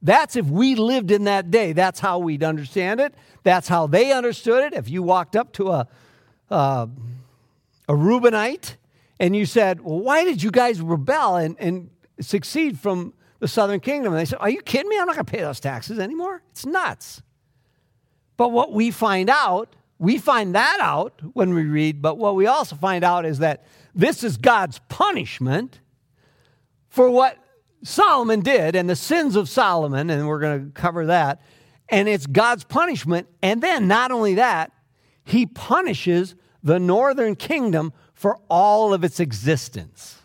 That's 0.03 0.35
if 0.35 0.45
we 0.45 0.75
lived 0.75 1.09
in 1.09 1.23
that 1.23 1.49
day. 1.49 1.73
That's 1.73 1.99
how 1.99 2.19
we'd 2.19 2.43
understand 2.43 2.99
it. 2.99 3.15
That's 3.41 3.67
how 3.67 3.87
they 3.87 4.11
understood 4.11 4.65
it. 4.65 4.77
If 4.77 4.91
you 4.91 5.01
walked 5.01 5.35
up 5.35 5.53
to 5.53 5.69
a, 5.69 5.87
uh, 6.51 6.85
a 7.89 7.93
Reubenite 7.95 8.75
and 9.19 9.35
you 9.35 9.47
said, 9.47 9.81
Well, 9.81 10.01
why 10.01 10.23
did 10.23 10.43
you 10.43 10.51
guys 10.51 10.79
rebel 10.79 11.37
and, 11.37 11.55
and 11.57 11.89
succeed 12.21 12.79
from 12.79 13.13
the 13.39 13.47
southern 13.47 13.79
kingdom? 13.79 14.13
And 14.13 14.19
they 14.19 14.25
said, 14.25 14.39
Are 14.39 14.49
you 14.49 14.61
kidding 14.61 14.89
me? 14.89 14.97
I'm 14.97 15.07
not 15.07 15.15
going 15.15 15.25
to 15.25 15.31
pay 15.31 15.41
those 15.41 15.59
taxes 15.59 15.99
anymore. 15.99 16.41
It's 16.51 16.65
nuts. 16.65 17.21
But 18.37 18.51
what 18.51 18.73
we 18.73 18.91
find 18.91 19.29
out 19.29 19.75
we 20.01 20.17
find 20.17 20.55
that 20.55 20.79
out 20.81 21.21
when 21.33 21.53
we 21.53 21.63
read, 21.63 22.01
but 22.01 22.17
what 22.17 22.35
we 22.35 22.47
also 22.47 22.75
find 22.75 23.03
out 23.03 23.23
is 23.23 23.37
that 23.37 23.67
this 23.93 24.23
is 24.23 24.35
God's 24.35 24.79
punishment 24.89 25.79
for 26.89 27.07
what 27.07 27.37
Solomon 27.83 28.39
did 28.39 28.75
and 28.75 28.89
the 28.89 28.95
sins 28.95 29.35
of 29.35 29.47
Solomon, 29.47 30.09
and 30.09 30.27
we're 30.27 30.39
going 30.39 30.65
to 30.65 30.71
cover 30.71 31.05
that. 31.05 31.43
And 31.87 32.09
it's 32.09 32.25
God's 32.25 32.63
punishment. 32.63 33.27
And 33.43 33.61
then, 33.61 33.87
not 33.87 34.11
only 34.11 34.35
that, 34.35 34.71
he 35.23 35.45
punishes 35.45 36.33
the 36.63 36.79
northern 36.79 37.35
kingdom 37.35 37.93
for 38.15 38.39
all 38.49 38.95
of 38.95 39.03
its 39.03 39.19
existence. 39.19 40.17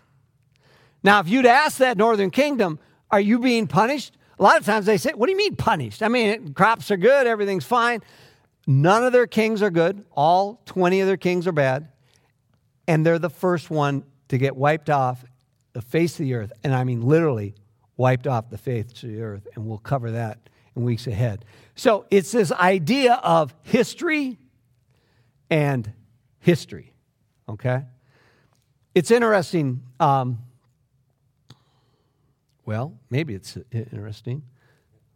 Now, 1.06 1.20
if 1.20 1.28
you'd 1.28 1.46
ask 1.46 1.78
that 1.78 1.96
northern 1.96 2.30
kingdom, 2.30 2.80
are 3.12 3.20
you 3.20 3.38
being 3.38 3.68
punished? 3.68 4.18
A 4.40 4.42
lot 4.42 4.58
of 4.58 4.66
times 4.66 4.86
they 4.86 4.96
say, 4.96 5.12
What 5.14 5.26
do 5.26 5.30
you 5.30 5.38
mean 5.38 5.54
punished? 5.54 6.02
I 6.02 6.08
mean, 6.08 6.52
crops 6.52 6.90
are 6.90 6.96
good, 6.96 7.28
everything's 7.28 7.64
fine. 7.64 8.02
None 8.66 9.04
of 9.04 9.12
their 9.12 9.28
kings 9.28 9.62
are 9.62 9.70
good. 9.70 10.04
All 10.10 10.60
20 10.66 11.00
of 11.02 11.06
their 11.06 11.16
kings 11.16 11.46
are 11.46 11.52
bad. 11.52 11.86
And 12.88 13.06
they're 13.06 13.20
the 13.20 13.30
first 13.30 13.70
one 13.70 14.02
to 14.30 14.36
get 14.36 14.56
wiped 14.56 14.90
off 14.90 15.24
the 15.74 15.80
face 15.80 16.18
of 16.18 16.26
the 16.26 16.34
earth. 16.34 16.52
And 16.64 16.74
I 16.74 16.82
mean 16.82 17.02
literally 17.02 17.54
wiped 17.96 18.26
off 18.26 18.50
the 18.50 18.58
face 18.58 19.04
of 19.04 19.10
the 19.10 19.22
earth. 19.22 19.46
And 19.54 19.64
we'll 19.64 19.78
cover 19.78 20.10
that 20.10 20.40
in 20.74 20.82
weeks 20.82 21.06
ahead. 21.06 21.44
So 21.76 22.04
it's 22.10 22.32
this 22.32 22.50
idea 22.50 23.14
of 23.22 23.54
history 23.62 24.38
and 25.50 25.92
history. 26.40 26.92
Okay? 27.48 27.84
It's 28.92 29.12
interesting. 29.12 29.82
Um, 30.00 30.40
well, 32.66 32.98
maybe 33.08 33.34
it's 33.34 33.56
interesting. 33.70 34.42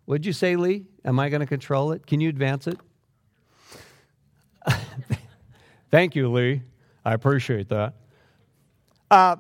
What'd 0.07 0.25
you 0.25 0.33
say, 0.33 0.57
Lee? 0.57 0.87
Am 1.05 1.19
I 1.19 1.29
going 1.29 1.41
to 1.41 1.47
control 1.47 1.93
it? 1.93 2.07
Can 2.07 2.21
you 2.21 2.29
advance 2.29 2.67
it? 2.67 2.79
Thank 5.91 6.15
you, 6.15 6.31
Lee. 6.31 6.63
I 7.05 7.13
appreciate 7.13 7.69
that. 7.69 7.95
Uh, 9.11 9.37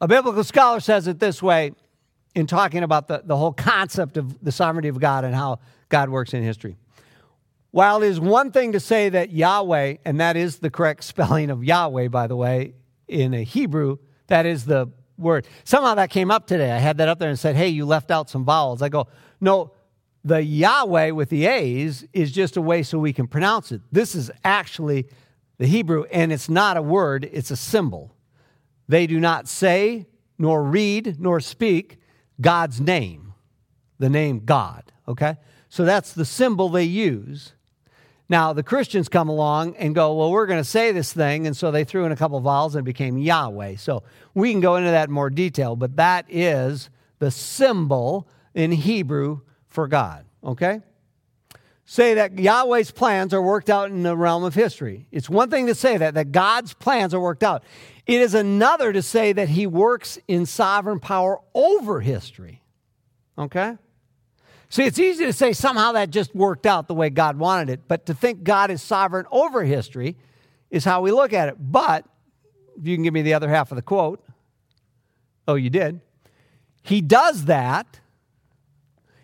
a 0.00 0.06
biblical 0.06 0.44
scholar 0.44 0.80
says 0.80 1.06
it 1.06 1.18
this 1.18 1.42
way 1.42 1.72
in 2.34 2.46
talking 2.46 2.82
about 2.82 3.08
the, 3.08 3.22
the 3.24 3.36
whole 3.36 3.52
concept 3.52 4.16
of 4.16 4.42
the 4.44 4.52
sovereignty 4.52 4.88
of 4.88 5.00
God 5.00 5.24
and 5.24 5.34
how 5.34 5.60
God 5.88 6.10
works 6.10 6.34
in 6.34 6.42
history. 6.42 6.76
While 7.70 8.02
it 8.02 8.08
is 8.08 8.20
one 8.20 8.50
thing 8.50 8.72
to 8.72 8.80
say 8.80 9.08
that 9.08 9.30
Yahweh, 9.30 9.96
and 10.04 10.20
that 10.20 10.36
is 10.36 10.58
the 10.58 10.70
correct 10.70 11.04
spelling 11.04 11.50
of 11.50 11.64
Yahweh, 11.64 12.08
by 12.08 12.26
the 12.26 12.36
way, 12.36 12.74
in 13.08 13.32
a 13.32 13.42
Hebrew, 13.42 13.98
that 14.26 14.44
is 14.44 14.66
the 14.66 14.90
word. 15.20 15.46
Somehow 15.64 15.94
that 15.94 16.10
came 16.10 16.30
up 16.30 16.46
today. 16.46 16.72
I 16.72 16.78
had 16.78 16.96
that 16.98 17.08
up 17.08 17.18
there 17.18 17.28
and 17.28 17.38
said, 17.38 17.56
hey, 17.56 17.68
you 17.68 17.84
left 17.84 18.10
out 18.10 18.30
some 18.30 18.44
vowels. 18.44 18.82
I 18.82 18.88
go, 18.88 19.06
no, 19.40 19.72
the 20.24 20.42
Yahweh 20.42 21.10
with 21.10 21.28
the 21.28 21.46
A's 21.46 22.04
is 22.12 22.32
just 22.32 22.56
a 22.56 22.62
way 22.62 22.82
so 22.82 22.98
we 22.98 23.12
can 23.12 23.26
pronounce 23.26 23.72
it. 23.72 23.80
This 23.92 24.14
is 24.14 24.30
actually 24.44 25.06
the 25.58 25.66
Hebrew, 25.66 26.04
and 26.04 26.32
it's 26.32 26.48
not 26.48 26.76
a 26.76 26.82
word, 26.82 27.28
it's 27.30 27.50
a 27.50 27.56
symbol. 27.56 28.14
They 28.88 29.06
do 29.06 29.20
not 29.20 29.46
say 29.46 30.06
nor 30.38 30.64
read, 30.64 31.20
nor 31.20 31.38
speak 31.38 31.98
God's 32.40 32.80
name, 32.80 33.34
the 33.98 34.08
name 34.08 34.46
God. 34.46 34.90
Okay? 35.06 35.36
So 35.68 35.84
that's 35.84 36.14
the 36.14 36.24
symbol 36.24 36.70
they 36.70 36.84
use. 36.84 37.52
Now, 38.30 38.52
the 38.52 38.62
Christians 38.62 39.08
come 39.08 39.28
along 39.28 39.74
and 39.74 39.92
go, 39.92 40.14
well, 40.14 40.30
we're 40.30 40.46
going 40.46 40.60
to 40.60 40.64
say 40.64 40.92
this 40.92 41.12
thing. 41.12 41.48
And 41.48 41.56
so 41.56 41.72
they 41.72 41.82
threw 41.82 42.04
in 42.04 42.12
a 42.12 42.16
couple 42.16 42.38
vowels 42.38 42.76
and 42.76 42.84
became 42.84 43.18
Yahweh. 43.18 43.74
So 43.74 44.04
we 44.34 44.52
can 44.52 44.60
go 44.60 44.76
into 44.76 44.92
that 44.92 45.08
in 45.08 45.12
more 45.12 45.30
detail, 45.30 45.74
but 45.74 45.96
that 45.96 46.26
is 46.28 46.90
the 47.18 47.32
symbol 47.32 48.28
in 48.54 48.70
Hebrew 48.70 49.40
for 49.66 49.88
God. 49.88 50.26
Okay? 50.44 50.80
Say 51.84 52.14
that 52.14 52.38
Yahweh's 52.38 52.92
plans 52.92 53.34
are 53.34 53.42
worked 53.42 53.68
out 53.68 53.90
in 53.90 54.04
the 54.04 54.16
realm 54.16 54.44
of 54.44 54.54
history. 54.54 55.08
It's 55.10 55.28
one 55.28 55.50
thing 55.50 55.66
to 55.66 55.74
say 55.74 55.96
that, 55.96 56.14
that 56.14 56.30
God's 56.30 56.72
plans 56.72 57.12
are 57.14 57.20
worked 57.20 57.42
out. 57.42 57.64
It 58.06 58.20
is 58.20 58.34
another 58.34 58.92
to 58.92 59.02
say 59.02 59.32
that 59.32 59.48
he 59.48 59.66
works 59.66 60.20
in 60.28 60.46
sovereign 60.46 61.00
power 61.00 61.40
over 61.52 62.00
history. 62.00 62.62
Okay? 63.36 63.76
See, 64.70 64.84
it's 64.84 65.00
easy 65.00 65.24
to 65.26 65.32
say 65.32 65.52
somehow 65.52 65.92
that 65.92 66.10
just 66.10 66.32
worked 66.32 66.64
out 66.64 66.86
the 66.86 66.94
way 66.94 67.10
God 67.10 67.36
wanted 67.36 67.70
it, 67.70 67.80
but 67.88 68.06
to 68.06 68.14
think 68.14 68.44
God 68.44 68.70
is 68.70 68.80
sovereign 68.80 69.26
over 69.32 69.64
history 69.64 70.16
is 70.70 70.84
how 70.84 71.02
we 71.02 71.10
look 71.10 71.32
at 71.32 71.48
it. 71.48 71.56
But 71.58 72.06
if 72.78 72.86
you 72.86 72.96
can 72.96 73.02
give 73.02 73.12
me 73.12 73.22
the 73.22 73.34
other 73.34 73.48
half 73.48 73.72
of 73.72 73.76
the 73.76 73.82
quote, 73.82 74.24
oh, 75.48 75.56
you 75.56 75.70
did. 75.70 76.00
He 76.84 77.00
does 77.00 77.46
that. 77.46 77.98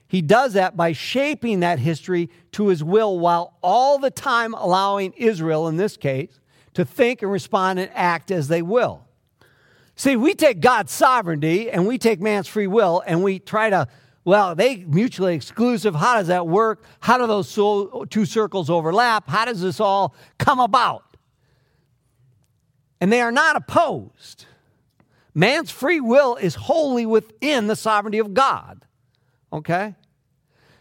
He 0.09 0.21
does 0.21 0.55
that 0.55 0.77
by 0.77 0.91
shaping 0.91 1.61
that 1.61 1.79
history 1.79 2.29
to 2.53 2.67
his 2.67 2.83
will 2.83 3.17
while 3.17 3.57
all 3.63 3.99
the 3.99 4.11
time 4.11 4.53
allowing 4.53 5.13
Israel, 5.13 5.69
in 5.69 5.77
this 5.77 5.97
case, 5.97 6.41
to 6.75 6.85
think 6.85 7.23
and 7.23 7.31
respond 7.31 7.79
and 7.79 7.91
act 7.95 8.33
as 8.33 8.49
they 8.49 8.63
will. 8.63 9.07
See, 9.95 10.17
we 10.17 10.35
take 10.35 10.61
God's 10.61 10.93
sovereignty 10.93 11.71
and 11.71 11.87
we 11.87 11.99
take 11.99 12.21
man's 12.21 12.49
free 12.49 12.67
will 12.67 13.03
and 13.07 13.23
we 13.23 13.39
try 13.39 13.71
to 13.71 13.87
well, 14.27 14.57
they 14.57 14.79
mutually 14.79 15.37
exclusive. 15.37 15.95
How 15.95 16.17
does 16.17 16.27
that 16.27 16.49
work? 16.49 16.83
How 16.99 17.17
do 17.17 17.29
those 17.29 17.55
two 18.11 18.27
circles 18.27 18.69
overlap? 18.69 19.29
How 19.29 19.45
does 19.45 19.61
this 19.61 19.79
all 19.79 20.17
come 20.37 20.59
about? 20.59 21.17
And 23.01 23.13
they 23.13 23.21
are 23.21 23.31
not 23.31 23.55
opposed. 23.55 24.47
Man's 25.33 25.71
free 25.71 26.01
will 26.01 26.35
is 26.35 26.57
wholly 26.57 27.07
within 27.07 27.69
the 27.69 27.77
sovereignty 27.77 28.19
of 28.19 28.35
God. 28.35 28.85
Okay? 29.53 29.95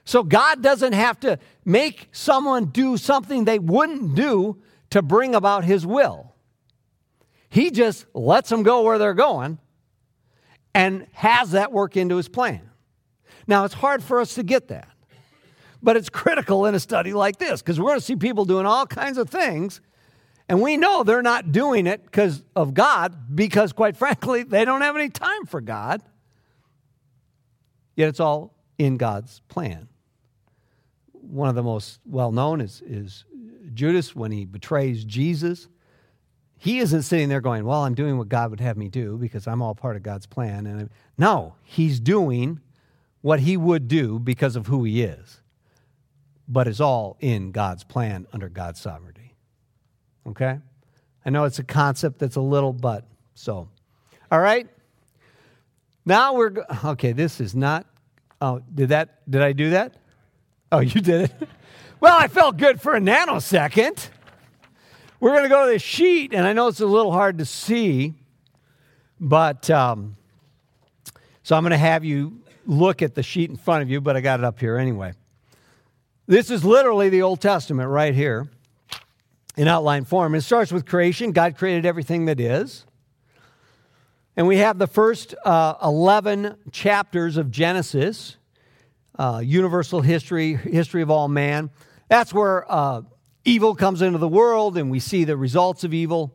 So 0.05 0.23
God 0.23 0.63
doesn't 0.63 0.93
have 0.93 1.19
to 1.19 1.37
make 1.63 2.09
someone 2.11 2.65
do 2.65 2.97
something 2.97 3.45
they 3.45 3.59
wouldn't 3.59 4.15
do 4.15 4.59
to 4.89 5.03
bring 5.03 5.35
about 5.35 5.65
his 5.65 5.85
will. 5.85 6.33
He 7.49 7.69
just 7.69 8.07
lets 8.15 8.49
them 8.49 8.63
go 8.63 8.81
where 8.81 8.97
they're 8.97 9.13
going 9.13 9.59
and 10.73 11.05
has 11.11 11.51
that 11.51 11.71
work 11.71 11.95
into 11.95 12.15
his 12.15 12.27
plan. 12.27 12.71
Now, 13.47 13.65
it's 13.65 13.75
hard 13.75 14.03
for 14.03 14.19
us 14.19 14.35
to 14.35 14.43
get 14.43 14.69
that, 14.69 14.89
but 15.81 15.95
it's 15.95 16.09
critical 16.09 16.65
in 16.65 16.75
a 16.75 16.79
study 16.79 17.13
like 17.13 17.37
this 17.37 17.61
because 17.61 17.79
we're 17.79 17.87
going 17.87 17.99
to 17.99 18.05
see 18.05 18.15
people 18.15 18.45
doing 18.45 18.65
all 18.65 18.85
kinds 18.85 19.17
of 19.17 19.29
things, 19.29 19.81
and 20.49 20.61
we 20.61 20.77
know 20.77 21.03
they're 21.03 21.21
not 21.21 21.51
doing 21.51 21.87
it 21.87 22.03
because 22.03 22.43
of 22.55 22.73
God, 22.73 23.35
because 23.35 23.73
quite 23.73 23.97
frankly, 23.97 24.43
they 24.43 24.65
don't 24.65 24.81
have 24.81 24.95
any 24.95 25.09
time 25.09 25.45
for 25.45 25.61
God. 25.61 26.01
Yet 27.95 28.09
it's 28.09 28.19
all 28.19 28.53
in 28.77 28.97
God's 28.97 29.41
plan. 29.47 29.87
One 31.13 31.49
of 31.49 31.55
the 31.55 31.63
most 31.63 31.99
well 32.05 32.31
known 32.31 32.61
is, 32.61 32.83
is 32.85 33.25
Judas 33.73 34.15
when 34.15 34.31
he 34.31 34.45
betrays 34.45 35.03
Jesus. 35.03 35.67
He 36.57 36.79
isn't 36.79 37.03
sitting 37.03 37.29
there 37.29 37.41
going, 37.41 37.65
Well, 37.65 37.83
I'm 37.83 37.95
doing 37.95 38.17
what 38.17 38.29
God 38.29 38.49
would 38.51 38.59
have 38.59 38.77
me 38.77 38.89
do 38.89 39.17
because 39.17 39.47
I'm 39.47 39.61
all 39.61 39.75
part 39.75 39.95
of 39.95 40.03
God's 40.03 40.25
plan. 40.25 40.67
And 40.67 40.89
no, 41.17 41.55
he's 41.63 41.99
doing 41.99 42.59
what 43.25 43.39
he 43.39 43.57
would 43.57 43.87
do 43.87 44.19
because 44.19 44.55
of 44.55 44.67
who 44.67 44.83
he 44.83 45.01
is, 45.01 45.41
but 46.47 46.67
it's 46.67 46.79
all 46.79 47.17
in 47.21 47.51
God's 47.51 47.83
plan 47.83 48.27
under 48.31 48.47
God's 48.47 48.79
sovereignty. 48.79 49.33
Okay? 50.27 50.59
I 51.25 51.29
know 51.31 51.45
it's 51.45 51.57
a 51.57 51.63
concept 51.63 52.19
that's 52.19 52.35
a 52.35 52.41
little, 52.41 52.71
but 52.71 53.07
so. 53.33 53.67
All 54.31 54.39
right? 54.39 54.67
Now 56.05 56.35
we're, 56.35 56.53
okay, 56.85 57.13
this 57.13 57.41
is 57.41 57.55
not, 57.55 57.87
oh, 58.41 58.61
did 58.75 58.89
that, 58.89 59.27
did 59.27 59.41
I 59.41 59.53
do 59.53 59.71
that? 59.71 59.95
Oh, 60.71 60.81
you 60.81 61.01
did 61.01 61.21
it? 61.21 61.49
well, 61.99 62.15
I 62.15 62.27
felt 62.27 62.57
good 62.57 62.79
for 62.79 62.93
a 62.93 62.99
nanosecond. 62.99 64.07
We're 65.19 65.31
going 65.31 65.41
to 65.41 65.49
go 65.49 65.65
to 65.65 65.71
the 65.71 65.79
sheet, 65.79 66.31
and 66.31 66.45
I 66.45 66.53
know 66.53 66.67
it's 66.67 66.79
a 66.79 66.85
little 66.85 67.11
hard 67.11 67.39
to 67.39 67.45
see, 67.45 68.13
but 69.19 69.67
um, 69.71 70.15
so 71.41 71.55
I'm 71.55 71.63
going 71.63 71.71
to 71.71 71.77
have 71.79 72.05
you 72.05 72.44
look 72.65 73.01
at 73.01 73.15
the 73.15 73.23
sheet 73.23 73.49
in 73.49 73.55
front 73.55 73.81
of 73.81 73.89
you, 73.89 74.01
but 74.01 74.15
I 74.15 74.21
got 74.21 74.39
it 74.39 74.43
up 74.43 74.59
here 74.59 74.77
anyway. 74.77 75.13
This 76.27 76.49
is 76.49 76.65
literally 76.65 77.09
the 77.09 77.21
Old 77.21 77.39
Testament 77.41 77.89
right 77.89 78.13
here 78.13 78.47
in 79.55 79.67
outline 79.67 80.05
form. 80.05 80.35
It 80.35 80.41
starts 80.41 80.71
with 80.71 80.85
creation. 80.85 81.31
God 81.31 81.55
created 81.57 81.85
everything 81.85 82.25
that 82.25 82.39
is. 82.39 82.85
And 84.35 84.47
we 84.47 84.57
have 84.57 84.77
the 84.77 84.87
first 84.87 85.33
uh, 85.45 85.75
11 85.83 86.57
chapters 86.71 87.37
of 87.37 87.51
Genesis, 87.51 88.37
uh, 89.17 89.41
universal 89.43 90.01
history, 90.01 90.55
history 90.55 91.01
of 91.01 91.09
all 91.09 91.27
man. 91.27 91.69
That's 92.09 92.33
where 92.33 92.69
uh, 92.69 93.03
evil 93.45 93.75
comes 93.75 94.01
into 94.01 94.17
the 94.17 94.27
world 94.27 94.77
and 94.77 94.91
we 94.91 94.99
see 94.99 95.23
the 95.23 95.37
results 95.37 95.83
of 95.83 95.93
evil. 95.93 96.33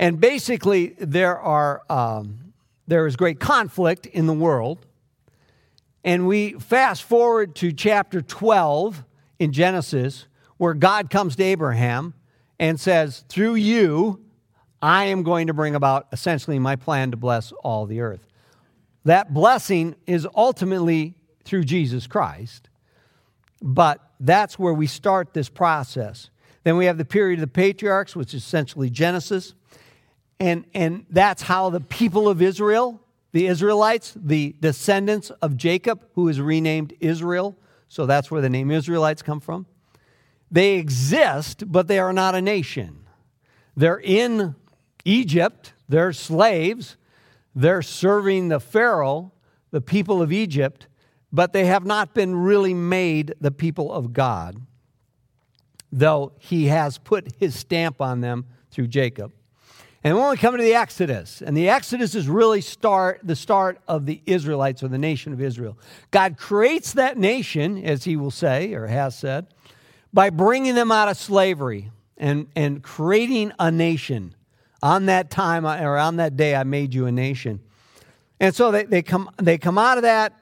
And 0.00 0.18
basically, 0.18 0.96
there, 0.98 1.38
are, 1.38 1.82
um, 1.88 2.54
there 2.88 3.06
is 3.06 3.14
great 3.14 3.38
conflict 3.38 4.06
in 4.06 4.26
the 4.26 4.32
world. 4.32 4.86
And 6.04 6.26
we 6.26 6.54
fast 6.54 7.02
forward 7.02 7.54
to 7.56 7.72
chapter 7.72 8.22
12 8.22 9.04
in 9.38 9.52
Genesis, 9.52 10.26
where 10.56 10.74
God 10.74 11.10
comes 11.10 11.36
to 11.36 11.42
Abraham 11.42 12.14
and 12.58 12.80
says, 12.80 13.24
Through 13.28 13.56
you, 13.56 14.24
I 14.82 15.06
am 15.06 15.22
going 15.22 15.48
to 15.48 15.54
bring 15.54 15.74
about 15.74 16.06
essentially 16.12 16.58
my 16.58 16.76
plan 16.76 17.10
to 17.10 17.16
bless 17.16 17.52
all 17.52 17.86
the 17.86 18.00
earth. 18.00 18.26
That 19.04 19.32
blessing 19.32 19.94
is 20.06 20.26
ultimately 20.34 21.14
through 21.44 21.64
Jesus 21.64 22.06
Christ, 22.06 22.68
but 23.62 24.00
that's 24.20 24.58
where 24.58 24.74
we 24.74 24.86
start 24.86 25.34
this 25.34 25.48
process. 25.48 26.30
Then 26.64 26.76
we 26.76 26.86
have 26.86 26.98
the 26.98 27.04
period 27.04 27.38
of 27.38 27.40
the 27.40 27.52
patriarchs, 27.52 28.14
which 28.14 28.34
is 28.34 28.42
essentially 28.42 28.90
Genesis. 28.90 29.54
And, 30.38 30.64
and 30.74 31.06
that's 31.10 31.42
how 31.42 31.70
the 31.70 31.80
people 31.80 32.28
of 32.28 32.40
Israel 32.40 33.00
the 33.32 33.46
Israelites, 33.46 34.14
the 34.16 34.54
descendants 34.60 35.30
of 35.42 35.56
Jacob, 35.56 36.04
who 36.14 36.28
is 36.28 36.40
renamed 36.40 36.94
Israel, 37.00 37.56
so 37.88 38.06
that's 38.06 38.30
where 38.30 38.40
the 38.40 38.50
name 38.50 38.70
Israelites 38.70 39.22
come 39.22 39.40
from. 39.40 39.66
They 40.50 40.74
exist, 40.74 41.70
but 41.70 41.86
they 41.86 41.98
are 41.98 42.12
not 42.12 42.34
a 42.34 42.42
nation. 42.42 43.06
They're 43.76 44.00
in 44.00 44.56
Egypt, 45.04 45.72
they're 45.88 46.12
slaves, 46.12 46.96
they're 47.54 47.82
serving 47.82 48.48
the 48.48 48.60
Pharaoh, 48.60 49.32
the 49.70 49.80
people 49.80 50.22
of 50.22 50.32
Egypt, 50.32 50.86
but 51.32 51.52
they 51.52 51.66
have 51.66 51.84
not 51.84 52.14
been 52.14 52.34
really 52.34 52.74
made 52.74 53.34
the 53.40 53.52
people 53.52 53.92
of 53.92 54.12
God, 54.12 54.60
though 55.92 56.32
he 56.38 56.66
has 56.66 56.98
put 56.98 57.32
his 57.38 57.54
stamp 57.54 58.00
on 58.00 58.20
them 58.20 58.46
through 58.70 58.88
Jacob. 58.88 59.32
And 60.02 60.16
when 60.16 60.30
we 60.30 60.36
come 60.38 60.56
to 60.56 60.62
the 60.62 60.74
Exodus, 60.74 61.42
and 61.42 61.54
the 61.54 61.68
Exodus 61.68 62.14
is 62.14 62.26
really 62.26 62.62
start 62.62 63.20
the 63.22 63.36
start 63.36 63.78
of 63.86 64.06
the 64.06 64.22
Israelites 64.24 64.82
or 64.82 64.88
the 64.88 64.96
nation 64.98 65.34
of 65.34 65.42
Israel. 65.42 65.78
God 66.10 66.38
creates 66.38 66.94
that 66.94 67.18
nation, 67.18 67.84
as 67.84 68.04
he 68.04 68.16
will 68.16 68.30
say 68.30 68.72
or 68.72 68.86
has 68.86 69.18
said, 69.18 69.48
by 70.12 70.30
bringing 70.30 70.74
them 70.74 70.90
out 70.90 71.08
of 71.08 71.18
slavery 71.18 71.90
and, 72.16 72.46
and 72.56 72.82
creating 72.82 73.52
a 73.58 73.70
nation. 73.70 74.34
On 74.82 75.06
that 75.06 75.30
time 75.30 75.66
or 75.66 75.98
on 75.98 76.16
that 76.16 76.38
day, 76.38 76.54
I 76.56 76.64
made 76.64 76.94
you 76.94 77.04
a 77.04 77.12
nation. 77.12 77.60
And 78.40 78.54
so 78.54 78.70
they, 78.70 78.84
they, 78.84 79.02
come, 79.02 79.28
they 79.36 79.58
come 79.58 79.76
out 79.76 79.98
of 79.98 80.02
that, 80.04 80.32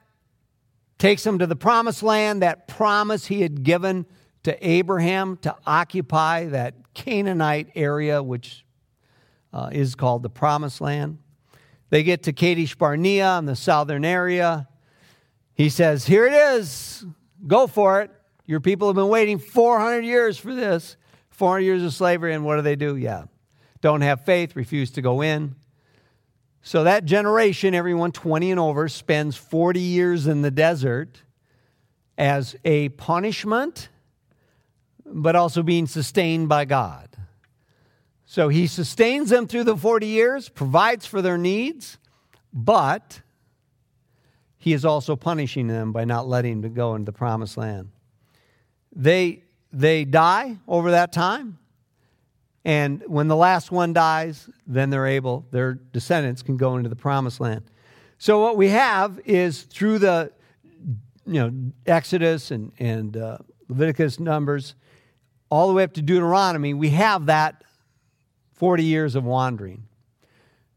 takes 0.98 1.24
them 1.24 1.40
to 1.40 1.46
the 1.48 1.56
promised 1.56 2.04
land, 2.04 2.42
that 2.42 2.68
promise 2.68 3.26
he 3.26 3.42
had 3.42 3.64
given 3.64 4.06
to 4.44 4.66
Abraham 4.66 5.36
to 5.38 5.56
occupy 5.66 6.44
that 6.46 6.74
Canaanite 6.94 7.72
area, 7.74 8.22
which 8.22 8.64
uh, 9.52 9.70
is 9.72 9.94
called 9.94 10.22
the 10.22 10.30
Promised 10.30 10.80
Land. 10.80 11.18
They 11.90 12.02
get 12.02 12.24
to 12.24 12.32
Kadesh 12.32 12.74
Barnea 12.74 13.38
in 13.38 13.46
the 13.46 13.56
southern 13.56 14.04
area. 14.04 14.68
He 15.54 15.68
says, 15.68 16.06
Here 16.06 16.26
it 16.26 16.34
is. 16.34 17.04
Go 17.46 17.66
for 17.66 18.02
it. 18.02 18.10
Your 18.46 18.60
people 18.60 18.88
have 18.88 18.96
been 18.96 19.08
waiting 19.08 19.38
400 19.38 20.04
years 20.04 20.38
for 20.38 20.54
this. 20.54 20.96
400 21.30 21.60
years 21.60 21.82
of 21.84 21.94
slavery, 21.94 22.34
and 22.34 22.44
what 22.44 22.56
do 22.56 22.62
they 22.62 22.76
do? 22.76 22.96
Yeah. 22.96 23.24
Don't 23.80 24.00
have 24.00 24.24
faith, 24.24 24.56
refuse 24.56 24.90
to 24.92 25.02
go 25.02 25.20
in. 25.20 25.54
So 26.62 26.84
that 26.84 27.04
generation, 27.04 27.74
everyone 27.74 28.12
20 28.12 28.50
and 28.50 28.60
over, 28.60 28.88
spends 28.88 29.36
40 29.36 29.80
years 29.80 30.26
in 30.26 30.42
the 30.42 30.50
desert 30.50 31.22
as 32.16 32.56
a 32.64 32.88
punishment, 32.90 33.88
but 35.06 35.36
also 35.36 35.62
being 35.62 35.86
sustained 35.86 36.48
by 36.48 36.64
God. 36.64 37.08
So 38.30 38.50
he 38.50 38.66
sustains 38.66 39.30
them 39.30 39.46
through 39.46 39.64
the 39.64 39.74
40 39.74 40.06
years, 40.06 40.50
provides 40.50 41.06
for 41.06 41.22
their 41.22 41.38
needs, 41.38 41.96
but 42.52 43.22
he 44.58 44.74
is 44.74 44.84
also 44.84 45.16
punishing 45.16 45.66
them 45.66 45.92
by 45.92 46.04
not 46.04 46.28
letting 46.28 46.60
them 46.60 46.74
go 46.74 46.94
into 46.94 47.06
the 47.06 47.16
promised 47.16 47.56
land. 47.56 47.88
They, 48.94 49.44
they 49.72 50.04
die 50.04 50.58
over 50.68 50.90
that 50.90 51.10
time, 51.10 51.58
and 52.66 53.02
when 53.06 53.28
the 53.28 53.34
last 53.34 53.72
one 53.72 53.94
dies, 53.94 54.50
then 54.66 54.90
they're 54.90 55.06
able, 55.06 55.46
their 55.50 55.72
descendants 55.72 56.42
can 56.42 56.58
go 56.58 56.76
into 56.76 56.90
the 56.90 56.96
promised 56.96 57.40
land. 57.40 57.64
So 58.18 58.42
what 58.42 58.58
we 58.58 58.68
have 58.68 59.18
is 59.24 59.62
through 59.62 60.00
the 60.00 60.32
you 61.24 61.40
know 61.40 61.72
Exodus 61.86 62.50
and, 62.50 62.72
and 62.78 63.16
uh, 63.16 63.38
Leviticus, 63.70 64.20
Numbers, 64.20 64.74
all 65.48 65.68
the 65.68 65.72
way 65.72 65.82
up 65.82 65.94
to 65.94 66.02
Deuteronomy, 66.02 66.74
we 66.74 66.90
have 66.90 67.24
that 67.26 67.64
40 68.58 68.84
years 68.84 69.14
of 69.14 69.24
wandering. 69.24 69.84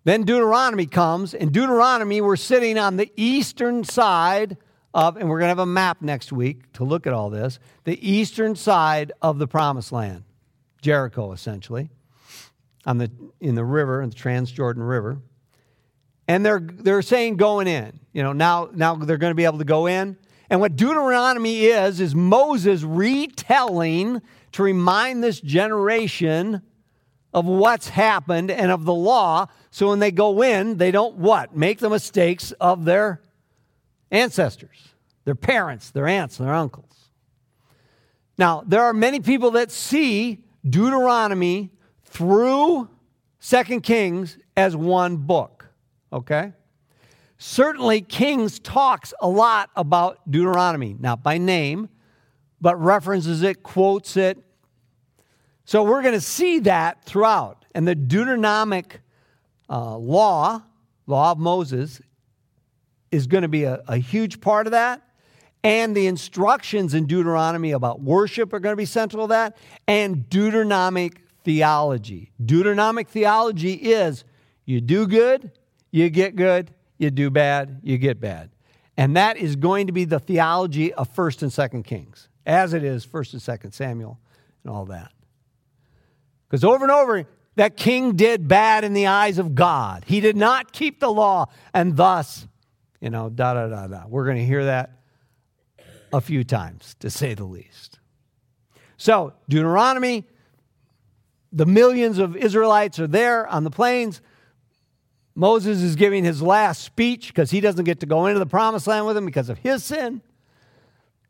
Then 0.04 0.24
Deuteronomy 0.24 0.86
comes, 0.86 1.34
and 1.34 1.52
Deuteronomy, 1.52 2.22
we're 2.22 2.36
sitting 2.36 2.78
on 2.78 2.98
the 2.98 3.12
eastern 3.16 3.84
side 3.84 4.58
of, 4.94 5.18
and 5.18 5.30
we're 5.30 5.40
going 5.40 5.48
to 5.48 5.52
have 5.52 5.60
a 5.60 5.66
map 5.66 6.02
next 6.02 6.32
week 6.32 6.72
to 6.74 6.84
look 6.84 7.06
at 7.06 7.14
all 7.14 7.30
this, 7.30 7.60
the 7.84 8.10
eastern 8.10 8.56
side 8.56 9.12
of 9.22 9.38
the 9.38 9.48
promised 9.48 9.92
land, 9.92 10.24
Jericho 10.82 11.32
essentially, 11.32 11.90
on 12.86 12.98
the, 12.98 13.12
in 13.40 13.56
the 13.56 13.64
river, 13.64 14.02
in 14.02 14.10
the 14.10 14.16
Transjordan 14.16 14.88
River. 14.88 15.20
And 16.28 16.46
they're, 16.46 16.62
they're 16.62 17.02
saying 17.02 17.38
going 17.38 17.68
in. 17.68 18.00
You 18.14 18.24
know, 18.24 18.34
now, 18.34 18.70
now 18.74 18.96
they're 18.96 19.18
going 19.18 19.32
to 19.32 19.36
be 19.36 19.46
able 19.46 19.60
to 19.60 19.66
go 19.66 19.88
in. 19.88 20.18
And 20.50 20.60
what 20.60 20.76
Deuteronomy 20.76 21.66
is, 21.66 22.00
is 22.00 22.14
Moses 22.14 22.84
retelling 22.84 24.22
to 24.54 24.64
remind 24.64 25.24
this 25.24 25.40
generation 25.40 26.62
of 27.34 27.46
what's 27.46 27.90
happened 27.90 28.52
and 28.52 28.72
of 28.72 28.86
the 28.86 28.94
law. 28.94 29.48
So 29.70 29.90
when 29.90 30.00
they 30.00 30.12
go 30.12 30.42
in, 30.42 30.78
they 30.78 30.92
don't 30.92 31.16
what? 31.16 31.56
Make 31.56 31.80
the 31.80 31.90
mistakes 31.90 32.52
of 32.54 32.86
their 32.86 33.22
ancestors, 34.12 34.90
their 35.24 35.36
parents, 35.36 35.92
their 35.92 36.08
aunts, 36.08 36.38
their 36.38 36.54
uncles. 36.54 36.86
Now, 38.38 38.64
there 38.66 38.84
are 38.84 38.94
many 38.94 39.20
people 39.20 39.52
that 39.52 39.72
see 39.72 40.44
Deuteronomy 40.68 41.72
through 42.06 42.90
Second 43.40 43.82
Kings 43.82 44.38
as 44.58 44.76
one 44.76 45.18
book, 45.18 45.68
okay? 46.12 46.54
Certainly, 47.38 48.02
Kings 48.02 48.60
talks 48.60 49.14
a 49.22 49.28
lot 49.28 49.70
about 49.76 50.30
Deuteronomy, 50.30 50.96
not 51.00 51.24
by 51.24 51.38
name, 51.38 51.90
but 52.60 52.80
references 52.80 53.42
it, 53.42 53.64
quotes 53.64 54.16
it. 54.18 54.38
So 55.72 55.84
we're 55.84 56.02
going 56.02 56.16
to 56.16 56.20
see 56.20 56.60
that 56.60 57.02
throughout. 57.06 57.64
And 57.74 57.88
the 57.88 57.96
Deuteronomic 57.96 59.00
uh, 59.70 59.96
law, 59.96 60.64
law 61.08 61.32
of 61.32 61.38
Moses, 61.38 62.02
is 63.10 63.26
going 63.26 63.44
to 63.44 63.48
be 63.48 63.64
a, 63.64 63.82
a 63.88 63.96
huge 63.96 64.42
part 64.42 64.68
of 64.68 64.72
that. 64.72 65.02
And 65.64 65.96
the 65.96 66.08
instructions 66.08 66.94
in 66.94 67.06
Deuteronomy 67.06 67.72
about 67.72 68.02
worship 68.02 68.52
are 68.52 68.60
going 68.60 68.74
to 68.74 68.78
be 68.78 68.84
central 68.84 69.28
to 69.28 69.30
that. 69.32 69.56
And 69.88 70.30
Deuteronomic 70.30 71.20
theology. 71.46 72.34
Deuteronomic 72.44 73.08
theology 73.08 73.76
is 73.76 74.26
you 74.66 74.82
do 74.82 75.08
good, 75.08 75.54
you 75.90 76.10
get 76.10 76.36
good, 76.36 76.74
you 76.98 77.12
do 77.12 77.30
bad, 77.30 77.80
you 77.82 77.98
get 77.98 78.20
bad. 78.20 78.50
And 78.98 79.16
that 79.16 79.38
is 79.38 79.56
going 79.56 79.88
to 79.88 79.94
be 79.94 80.04
the 80.04 80.20
theology 80.20 80.94
of 80.94 81.16
1st 81.16 81.44
and 81.44 81.52
2nd 81.52 81.86
Kings, 81.86 82.28
as 82.46 82.74
it 82.74 82.84
is 82.84 83.06
1st 83.06 83.34
and 83.36 83.42
2nd 83.42 83.74
Samuel 83.74 84.20
and 84.66 84.74
all 84.74 84.84
that. 84.88 85.14
Because 86.52 86.66
over 86.66 86.84
and 86.84 86.92
over, 86.92 87.26
that 87.56 87.78
king 87.78 88.18
did 88.18 88.50
bad 88.50 88.84
in 88.84 88.92
the 88.92 89.08
eyes 89.08 89.38
of 89.38 89.56
God. 89.56 90.04
He 90.06 90.20
did 90.20 90.36
not 90.36 90.74
keep 90.74 91.00
the 91.00 91.10
law, 91.10 91.46
and 91.74 91.96
thus 91.96 92.46
you 93.02 93.10
know, 93.10 93.30
da 93.30 93.56
da 93.56 93.68
da 93.68 93.88
da. 93.88 94.04
We're 94.08 94.26
going 94.26 94.38
to 94.38 94.46
hear 94.46 94.66
that 94.66 94.92
a 96.14 96.22
few 96.22 96.44
times, 96.44 96.96
to 97.00 97.10
say 97.10 97.34
the 97.34 97.46
least. 97.46 98.00
So, 98.96 99.34
Deuteronomy, 99.50 100.26
the 101.52 101.66
millions 101.66 102.20
of 102.20 102.36
Israelites 102.36 103.00
are 103.00 103.08
there 103.08 103.48
on 103.48 103.64
the 103.64 103.72
plains. 103.72 104.22
Moses 105.34 105.82
is 105.82 105.96
giving 105.96 106.24
his 106.24 106.42
last 106.42 106.84
speech 106.84 107.30
because 107.30 107.50
he 107.50 107.62
doesn't 107.62 107.86
get 107.86 108.02
to 108.02 108.06
go 108.06 108.28
into 108.28 108.40
the 108.40 108.46
promised 108.46 108.86
land 108.86 109.06
with 109.08 109.16
them 109.16 109.26
because 109.26 109.50
of 109.50 109.58
his 109.58 109.84
sin. 109.84 110.22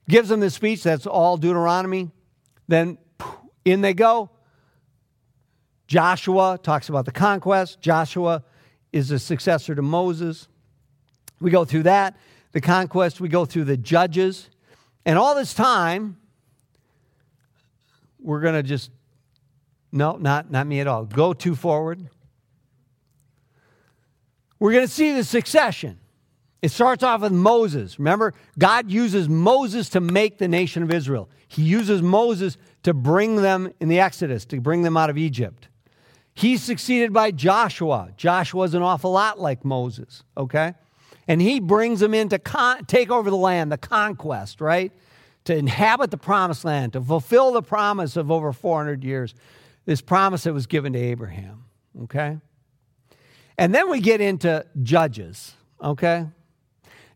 Gives 0.10 0.28
them 0.28 0.42
this 0.42 0.56
speech, 0.56 0.84
that's 0.84 1.06
all 1.06 1.38
Deuteronomy. 1.38 2.12
Then 2.68 2.98
in 3.64 3.82
they 3.82 3.94
go. 3.94 4.32
Joshua 5.92 6.58
talks 6.64 6.88
about 6.88 7.04
the 7.04 7.12
conquest. 7.12 7.82
Joshua 7.82 8.46
is 8.94 9.10
the 9.10 9.20
successor 9.20 9.76
to 9.76 9.82
Moses. 9.82 10.48
We 11.42 11.52
go 11.52 11.66
through 11.66 11.84
that, 11.84 12.16
the 12.54 12.62
conquest, 12.62 13.20
we 13.20 13.28
go 13.28 13.44
through 13.44 13.66
the 13.66 13.76
judges. 13.76 14.50
And 15.06 15.20
all 15.20 15.36
this 15.36 15.54
time, 15.54 16.16
we're 18.22 18.40
going 18.40 18.54
to 18.54 18.64
just, 18.64 18.90
no, 19.92 20.16
not, 20.16 20.50
not 20.50 20.66
me 20.66 20.80
at 20.80 20.88
all. 20.88 21.04
Go 21.04 21.34
too 21.34 21.56
forward. 21.56 22.08
We're 24.60 24.72
going 24.72 24.88
to 24.88 24.94
see 24.94 25.12
the 25.12 25.26
succession. 25.26 26.00
It 26.62 26.72
starts 26.72 27.04
off 27.04 27.20
with 27.20 27.34
Moses. 27.34 28.00
Remember, 28.00 28.34
God 28.58 28.90
uses 28.90 29.28
Moses 29.28 29.90
to 29.90 30.00
make 30.00 30.38
the 30.38 30.48
nation 30.48 30.84
of 30.84 30.94
Israel. 30.94 31.30
He 31.50 31.64
uses 31.64 32.02
Moses 32.02 32.56
to 32.84 32.94
bring 32.94 33.36
them 33.36 33.74
in 33.82 33.90
the 33.90 34.00
Exodus, 34.00 34.46
to 34.46 34.62
bring 34.62 34.84
them 34.84 34.96
out 34.96 35.10
of 35.10 35.18
Egypt. 35.18 35.68
He's 36.34 36.64
succeeded 36.64 37.14
by 37.14 37.32
Joshua. 37.32 38.12
Joshua's 38.18 38.74
an 38.74 38.82
awful 38.82 39.12
lot 39.12 39.40
like 39.40 39.66
Moses, 39.66 40.24
okay? 40.38 40.74
and 41.28 41.42
he 41.42 41.60
brings 41.62 42.00
them 42.00 42.14
in 42.14 42.28
to 42.28 42.40
con- 42.40 42.84
take 42.86 43.10
over 43.10 43.30
the 43.30 43.38
land, 43.38 43.72
the 43.72 43.78
conquest, 43.78 44.60
right? 44.60 44.92
To 45.46 45.56
inhabit 45.56 46.12
the 46.12 46.18
promised 46.18 46.66
land, 46.66 46.94
to 46.94 47.02
fulfill 47.02 47.54
the 47.54 47.62
promise 47.62 48.18
of 48.18 48.32
over 48.32 48.52
400 48.52 49.04
years, 49.04 49.34
this 49.86 50.02
promise 50.02 50.44
that 50.44 50.54
was 50.54 50.68
given 50.68 50.94
to 50.94 51.00
Abraham, 51.00 51.64
okay? 52.04 52.38
And 53.58 53.74
then 53.74 53.90
we 53.90 54.02
get 54.02 54.22
into 54.22 54.66
Judges, 54.84 55.54
okay? 55.82 56.28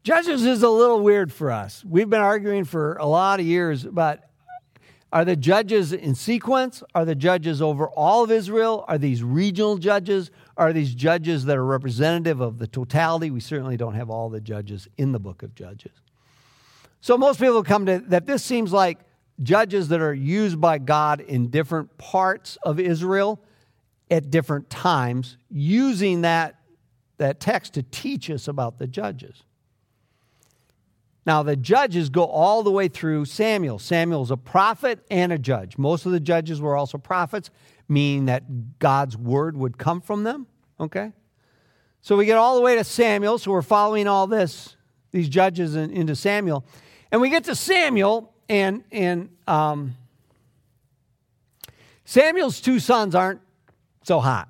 Judges 0.03 0.45
is 0.45 0.63
a 0.63 0.69
little 0.69 1.01
weird 1.01 1.33
for 1.33 1.51
us. 1.51 1.83
We've 1.83 2.09
been 2.09 2.21
arguing 2.21 2.63
for 2.63 2.95
a 2.95 3.05
lot 3.05 3.39
of 3.39 3.45
years 3.45 3.85
about 3.85 4.19
are 5.15 5.23
the 5.23 5.37
judges 5.37 5.93
in 5.93 6.13
sequence? 6.13 6.83
Are 6.93 7.05
the 7.05 7.15
judges 7.15 7.61
over 7.61 7.87
all 7.87 8.25
of 8.25 8.31
Israel? 8.31 8.83
Are 8.89 8.97
these 8.97 9.23
regional 9.23 9.77
judges? 9.77 10.29
Are 10.57 10.73
these 10.73 10.93
judges 10.93 11.45
that 11.45 11.55
are 11.55 11.63
representative 11.63 12.41
of 12.41 12.57
the 12.57 12.67
totality? 12.67 13.31
We 13.31 13.39
certainly 13.39 13.77
don't 13.77 13.93
have 13.93 14.09
all 14.09 14.29
the 14.29 14.41
judges 14.41 14.89
in 14.97 15.13
the 15.13 15.19
book 15.19 15.41
of 15.41 15.55
Judges. 15.55 15.93
So 16.99 17.17
most 17.17 17.39
people 17.39 17.63
come 17.63 17.85
to 17.85 17.99
that 18.07 18.25
this 18.25 18.43
seems 18.43 18.73
like 18.73 18.99
judges 19.41 19.87
that 19.87 20.01
are 20.01 20.13
used 20.13 20.59
by 20.59 20.79
God 20.79 21.21
in 21.21 21.47
different 21.47 21.97
parts 21.97 22.57
of 22.63 22.77
Israel 22.77 23.41
at 24.11 24.29
different 24.29 24.69
times, 24.69 25.37
using 25.49 26.23
that, 26.23 26.59
that 27.19 27.39
text 27.39 27.75
to 27.75 27.83
teach 27.83 28.29
us 28.29 28.49
about 28.49 28.79
the 28.79 28.87
judges. 28.87 29.43
Now, 31.25 31.41
the 31.41 31.55
judges 31.55 32.09
go 32.09 32.25
all 32.25 32.61
the 32.61 32.71
way 32.71 32.87
through 32.87 33.25
Samuel. 33.25 33.79
Samuel's 33.79 34.29
a 34.29 34.37
prophet 34.37 34.99
and 35.09 35.31
a 35.31 35.39
judge. 35.39 35.77
Most 35.77 36.05
of 36.05 36.11
the 36.11 36.19
judges 36.19 36.61
were 36.61 36.75
also 36.75 36.99
prophets, 36.99 37.49
meaning 37.89 38.25
that 38.25 38.77
God's 38.77 39.17
word 39.17 39.57
would 39.57 39.77
come 39.77 40.01
from 40.01 40.23
them. 40.23 40.45
Okay? 40.79 41.13
So 42.01 42.15
we 42.15 42.25
get 42.25 42.37
all 42.37 42.55
the 42.55 42.61
way 42.61 42.75
to 42.75 42.83
Samuel. 42.83 43.39
So 43.39 43.51
we're 43.51 43.63
following 43.63 44.07
all 44.07 44.27
this, 44.27 44.75
these 45.11 45.27
judges 45.27 45.75
in, 45.75 45.89
into 45.89 46.15
Samuel. 46.15 46.63
And 47.11 47.21
we 47.21 47.31
get 47.31 47.45
to 47.45 47.55
Samuel, 47.55 48.31
and, 48.47 48.83
and 48.91 49.29
um, 49.47 49.95
Samuel's 52.03 52.61
two 52.61 52.79
sons 52.79 53.15
aren't 53.15 53.41
so 54.03 54.19
hot. 54.19 54.49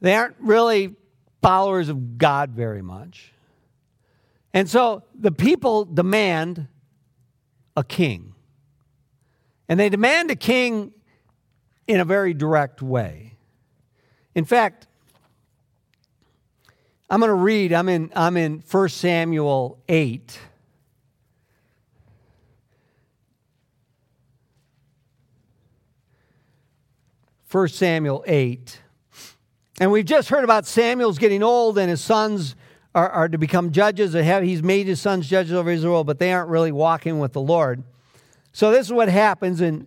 They 0.00 0.14
aren't 0.14 0.36
really 0.38 0.94
followers 1.42 1.90
of 1.90 2.16
God 2.16 2.50
very 2.50 2.80
much. 2.80 3.32
And 4.56 4.70
so 4.70 5.02
the 5.14 5.32
people 5.32 5.84
demand 5.84 6.68
a 7.76 7.84
king. 7.84 8.32
And 9.68 9.78
they 9.78 9.90
demand 9.90 10.30
a 10.30 10.34
king 10.34 10.94
in 11.86 12.00
a 12.00 12.06
very 12.06 12.32
direct 12.32 12.80
way. 12.80 13.34
In 14.34 14.46
fact, 14.46 14.86
I'm 17.10 17.20
going 17.20 17.28
to 17.28 17.34
read, 17.34 17.74
I'm 17.74 17.90
in, 17.90 18.10
I'm 18.16 18.38
in 18.38 18.64
1 18.70 18.88
Samuel 18.88 19.78
8. 19.90 20.38
First 27.44 27.74
Samuel 27.74 28.24
8. 28.26 28.80
And 29.80 29.92
we've 29.92 30.06
just 30.06 30.30
heard 30.30 30.44
about 30.44 30.64
Samuel's 30.64 31.18
getting 31.18 31.42
old 31.42 31.76
and 31.76 31.90
his 31.90 32.00
sons 32.00 32.56
are, 32.96 33.10
are 33.10 33.28
to 33.28 33.36
become 33.36 33.72
judges. 33.72 34.14
Have, 34.14 34.42
he's 34.42 34.62
made 34.62 34.86
his 34.86 35.00
sons 35.00 35.28
judges 35.28 35.52
over 35.52 35.70
Israel, 35.70 36.02
but 36.02 36.18
they 36.18 36.32
aren't 36.32 36.48
really 36.48 36.72
walking 36.72 37.18
with 37.18 37.34
the 37.34 37.40
Lord. 37.40 37.84
So 38.52 38.70
this 38.70 38.86
is 38.86 38.92
what 38.92 39.10
happens 39.10 39.60
in 39.60 39.86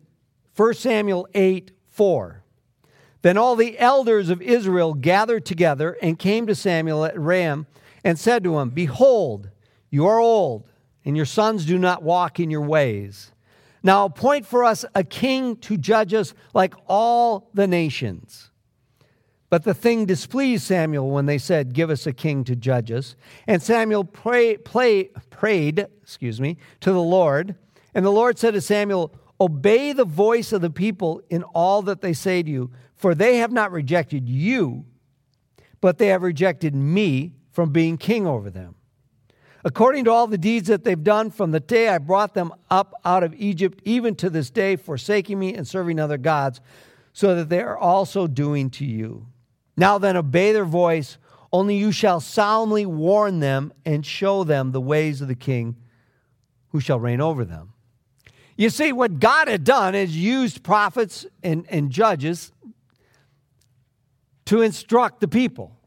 1 0.55 0.73
Samuel 0.75 1.27
8 1.33 1.71
4. 1.87 2.43
Then 3.23 3.35
all 3.35 3.55
the 3.55 3.77
elders 3.79 4.29
of 4.29 4.41
Israel 4.41 4.93
gathered 4.93 5.43
together 5.43 5.97
and 6.01 6.19
came 6.19 6.45
to 6.47 6.55
Samuel 6.55 7.03
at 7.03 7.19
Ram 7.19 7.65
and 8.03 8.17
said 8.17 8.43
to 8.43 8.59
him, 8.59 8.69
Behold, 8.69 9.49
you 9.89 10.05
are 10.05 10.19
old, 10.19 10.69
and 11.03 11.17
your 11.17 11.25
sons 11.25 11.65
do 11.65 11.79
not 11.79 12.03
walk 12.03 12.39
in 12.39 12.51
your 12.51 12.61
ways. 12.61 13.31
Now 13.81 14.05
appoint 14.05 14.45
for 14.45 14.63
us 14.63 14.85
a 14.93 15.03
king 15.03 15.55
to 15.57 15.77
judge 15.77 16.13
us 16.13 16.33
like 16.53 16.75
all 16.87 17.49
the 17.53 17.67
nations. 17.67 18.48
But 19.49 19.63
the 19.63 19.73
thing 19.73 20.05
displeased 20.05 20.63
Samuel 20.63 21.09
when 21.09 21.25
they 21.25 21.39
said, 21.39 21.73
Give 21.73 21.89
us 21.89 22.05
a 22.05 22.13
king 22.13 22.43
to 22.43 22.55
judge 22.55 22.91
us. 22.91 23.15
And 23.47 23.61
Samuel 23.61 24.03
pray, 24.03 24.57
prayed 24.57 25.87
excuse 26.01 26.39
me, 26.39 26.57
to 26.81 26.91
the 26.91 27.01
Lord. 27.01 27.55
And 27.95 28.05
the 28.05 28.11
Lord 28.11 28.37
said 28.37 28.53
to 28.53 28.61
Samuel, 28.61 29.13
Obey 29.41 29.93
the 29.93 30.05
voice 30.05 30.51
of 30.51 30.61
the 30.61 30.69
people 30.69 31.21
in 31.29 31.43
all 31.43 31.81
that 31.83 32.01
they 32.01 32.13
say 32.13 32.43
to 32.43 32.49
you, 32.49 32.71
for 32.95 33.15
they 33.15 33.37
have 33.37 33.51
not 33.51 33.71
rejected 33.71 34.27
you, 34.27 34.85
but 35.81 35.97
they 35.97 36.07
have 36.07 36.21
rejected 36.21 36.75
me 36.75 37.33
from 37.51 37.71
being 37.71 37.97
king 37.97 38.27
over 38.27 38.49
them. 38.49 38.75
According 39.63 40.05
to 40.05 40.11
all 40.11 40.27
the 40.27 40.37
deeds 40.37 40.67
that 40.67 40.83
they've 40.83 41.03
done 41.03 41.31
from 41.31 41.51
the 41.51 41.59
day 41.59 41.89
I 41.89 41.97
brought 41.97 42.33
them 42.33 42.53
up 42.69 42.93
out 43.03 43.23
of 43.23 43.33
Egypt, 43.35 43.81
even 43.83 44.15
to 44.15 44.29
this 44.29 44.49
day, 44.49 44.75
forsaking 44.75 45.39
me 45.39 45.53
and 45.53 45.67
serving 45.67 45.99
other 45.99 46.17
gods, 46.17 46.61
so 47.13 47.35
that 47.35 47.49
they 47.49 47.61
are 47.61 47.77
also 47.77 48.27
doing 48.27 48.69
to 48.71 48.85
you. 48.85 49.27
Now 49.79 49.97
then, 49.97 50.17
obey 50.17 50.51
their 50.51 50.65
voice, 50.65 51.17
only 51.53 51.77
you 51.77 51.93
shall 51.93 52.19
solemnly 52.19 52.85
warn 52.85 53.39
them 53.39 53.71
and 53.85 54.05
show 54.05 54.43
them 54.43 54.73
the 54.73 54.81
ways 54.81 55.21
of 55.21 55.29
the 55.29 55.35
king 55.35 55.77
who 56.67 56.81
shall 56.81 56.99
reign 56.99 57.21
over 57.21 57.45
them. 57.45 57.71
You 58.57 58.69
see, 58.69 58.91
what 58.91 59.21
God 59.21 59.47
had 59.47 59.63
done 59.63 59.95
is 59.95 60.17
used 60.17 60.63
prophets 60.63 61.25
and, 61.41 61.65
and 61.69 61.91
judges 61.91 62.51
to 64.47 64.61
instruct 64.61 65.21
the 65.21 65.29
people. 65.29 65.77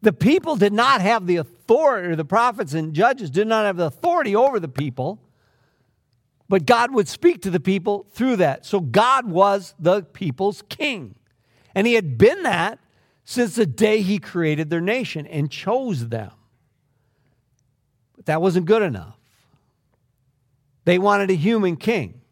The 0.00 0.14
people 0.14 0.56
did 0.56 0.72
not 0.72 1.02
have 1.02 1.26
the 1.26 1.36
authority, 1.36 2.08
or 2.08 2.16
the 2.16 2.24
prophets 2.24 2.72
and 2.72 2.94
judges 2.94 3.28
did 3.28 3.46
not 3.46 3.66
have 3.66 3.76
the 3.76 3.84
authority 3.84 4.34
over 4.34 4.58
the 4.58 4.66
people, 4.66 5.20
but 6.48 6.64
God 6.64 6.94
would 6.94 7.06
speak 7.06 7.42
to 7.42 7.50
the 7.50 7.60
people 7.60 8.06
through 8.12 8.36
that. 8.36 8.64
So 8.64 8.80
God 8.80 9.26
was 9.28 9.74
the 9.78 10.04
people's 10.04 10.62
king. 10.70 11.16
And 11.74 11.86
he 11.86 11.92
had 11.92 12.16
been 12.16 12.44
that 12.44 12.78
since 13.30 13.54
the 13.54 13.64
day 13.64 14.02
he 14.02 14.18
created 14.18 14.70
their 14.70 14.80
nation 14.80 15.24
and 15.24 15.48
chose 15.48 16.08
them. 16.08 16.32
But 18.16 18.26
that 18.26 18.42
wasn't 18.42 18.66
good 18.66 18.82
enough. 18.82 19.16
They 20.84 20.98
wanted 20.98 21.30
a 21.30 21.34
human 21.34 21.76
king. 21.76 22.22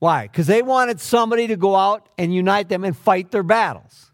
Why? 0.00 0.26
Because 0.26 0.48
they 0.48 0.62
wanted 0.62 1.00
somebody 1.00 1.46
to 1.46 1.56
go 1.56 1.76
out 1.76 2.08
and 2.18 2.34
unite 2.34 2.68
them 2.68 2.82
and 2.82 2.96
fight 2.96 3.30
their 3.30 3.44
battles. 3.44 4.10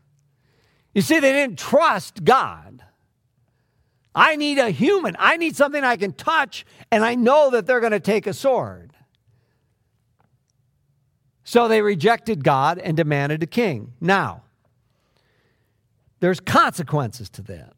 You 0.92 1.00
see, 1.00 1.18
they 1.18 1.32
didn't 1.32 1.58
trust 1.58 2.24
God. 2.24 2.84
I 4.14 4.36
need 4.36 4.58
a 4.58 4.68
human. 4.68 5.16
I 5.18 5.38
need 5.38 5.56
something 5.56 5.82
I 5.82 5.96
can 5.96 6.12
touch, 6.12 6.66
and 6.90 7.02
I 7.02 7.14
know 7.14 7.48
that 7.52 7.66
they're 7.66 7.80
going 7.80 7.92
to 7.92 8.00
take 8.00 8.26
a 8.26 8.34
sword. 8.34 8.92
So 11.42 11.68
they 11.68 11.80
rejected 11.80 12.44
God 12.44 12.78
and 12.78 12.98
demanded 12.98 13.42
a 13.42 13.46
king. 13.46 13.94
Now, 13.98 14.41
there's 16.22 16.38
consequences 16.38 17.28
to 17.30 17.42
that. 17.42 17.72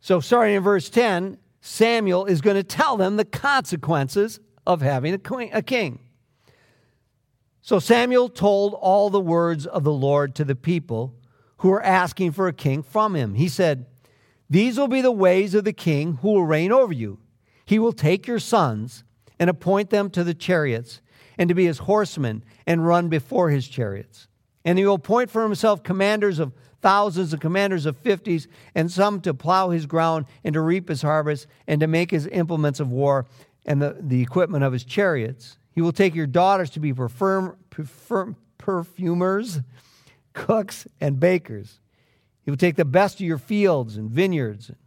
So, 0.00 0.18
starting 0.18 0.54
in 0.54 0.62
verse 0.62 0.88
10, 0.88 1.36
Samuel 1.60 2.24
is 2.24 2.40
going 2.40 2.56
to 2.56 2.62
tell 2.62 2.96
them 2.96 3.18
the 3.18 3.24
consequences 3.26 4.40
of 4.66 4.80
having 4.80 5.12
a, 5.12 5.18
queen, 5.18 5.50
a 5.52 5.60
king. 5.60 5.98
So 7.60 7.78
Samuel 7.78 8.30
told 8.30 8.72
all 8.72 9.10
the 9.10 9.20
words 9.20 9.66
of 9.66 9.84
the 9.84 9.92
Lord 9.92 10.34
to 10.36 10.44
the 10.46 10.54
people 10.54 11.16
who 11.58 11.68
were 11.68 11.82
asking 11.82 12.32
for 12.32 12.48
a 12.48 12.52
king 12.54 12.82
from 12.82 13.14
him. 13.14 13.34
He 13.34 13.50
said, 13.50 13.84
These 14.48 14.78
will 14.78 14.88
be 14.88 15.02
the 15.02 15.12
ways 15.12 15.54
of 15.54 15.64
the 15.64 15.74
king 15.74 16.14
who 16.22 16.28
will 16.28 16.46
reign 16.46 16.72
over 16.72 16.94
you. 16.94 17.18
He 17.66 17.78
will 17.78 17.92
take 17.92 18.26
your 18.26 18.38
sons 18.38 19.04
and 19.38 19.50
appoint 19.50 19.90
them 19.90 20.08
to 20.12 20.24
the 20.24 20.32
chariots 20.32 21.02
and 21.36 21.50
to 21.50 21.54
be 21.54 21.66
his 21.66 21.80
horsemen 21.80 22.42
and 22.66 22.86
run 22.86 23.10
before 23.10 23.50
his 23.50 23.68
chariots. 23.68 24.28
And 24.64 24.78
he 24.78 24.86
will 24.86 24.94
appoint 24.94 25.30
for 25.30 25.42
himself 25.42 25.82
commanders 25.82 26.38
of 26.38 26.54
thousands 26.80 27.32
and 27.32 27.42
commanders 27.42 27.86
of 27.86 27.96
fifties, 27.96 28.48
and 28.74 28.90
some 28.90 29.20
to 29.22 29.34
plow 29.34 29.70
his 29.70 29.86
ground 29.86 30.26
and 30.44 30.54
to 30.54 30.60
reap 30.60 30.88
his 30.88 31.02
harvest 31.02 31.46
and 31.66 31.80
to 31.80 31.86
make 31.86 32.10
his 32.10 32.28
implements 32.28 32.80
of 32.80 32.90
war 32.90 33.26
and 33.66 33.82
the, 33.82 33.96
the 34.00 34.22
equipment 34.22 34.64
of 34.64 34.72
his 34.72 34.84
chariots. 34.84 35.58
He 35.74 35.82
will 35.82 35.92
take 35.92 36.14
your 36.14 36.26
daughters 36.26 36.70
to 36.70 36.80
be 36.80 36.92
perform, 36.92 37.56
perform, 37.70 38.36
perfumers, 38.58 39.60
cooks, 40.32 40.86
and 41.00 41.20
bakers. 41.20 41.80
He 42.44 42.50
will 42.50 42.58
take 42.58 42.76
the 42.76 42.84
best 42.84 43.16
of 43.16 43.26
your 43.26 43.38
fields 43.38 43.96
and 43.96 44.10
vineyards, 44.10 44.68
and 44.68 44.78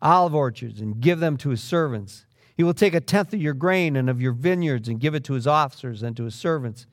olive 0.00 0.34
orchards, 0.34 0.80
and 0.80 1.00
give 1.00 1.20
them 1.20 1.36
to 1.38 1.50
his 1.50 1.62
servants. 1.62 2.26
He 2.56 2.62
will 2.62 2.74
take 2.74 2.94
a 2.94 3.00
tenth 3.00 3.32
of 3.32 3.40
your 3.40 3.54
grain 3.54 3.96
and 3.96 4.10
of 4.10 4.20
your 4.20 4.32
vineyards 4.32 4.88
and 4.88 5.00
give 5.00 5.14
it 5.14 5.24
to 5.24 5.32
his 5.32 5.46
officers 5.46 6.02
and 6.02 6.16
to 6.16 6.24
his 6.24 6.34
servants. 6.34 6.86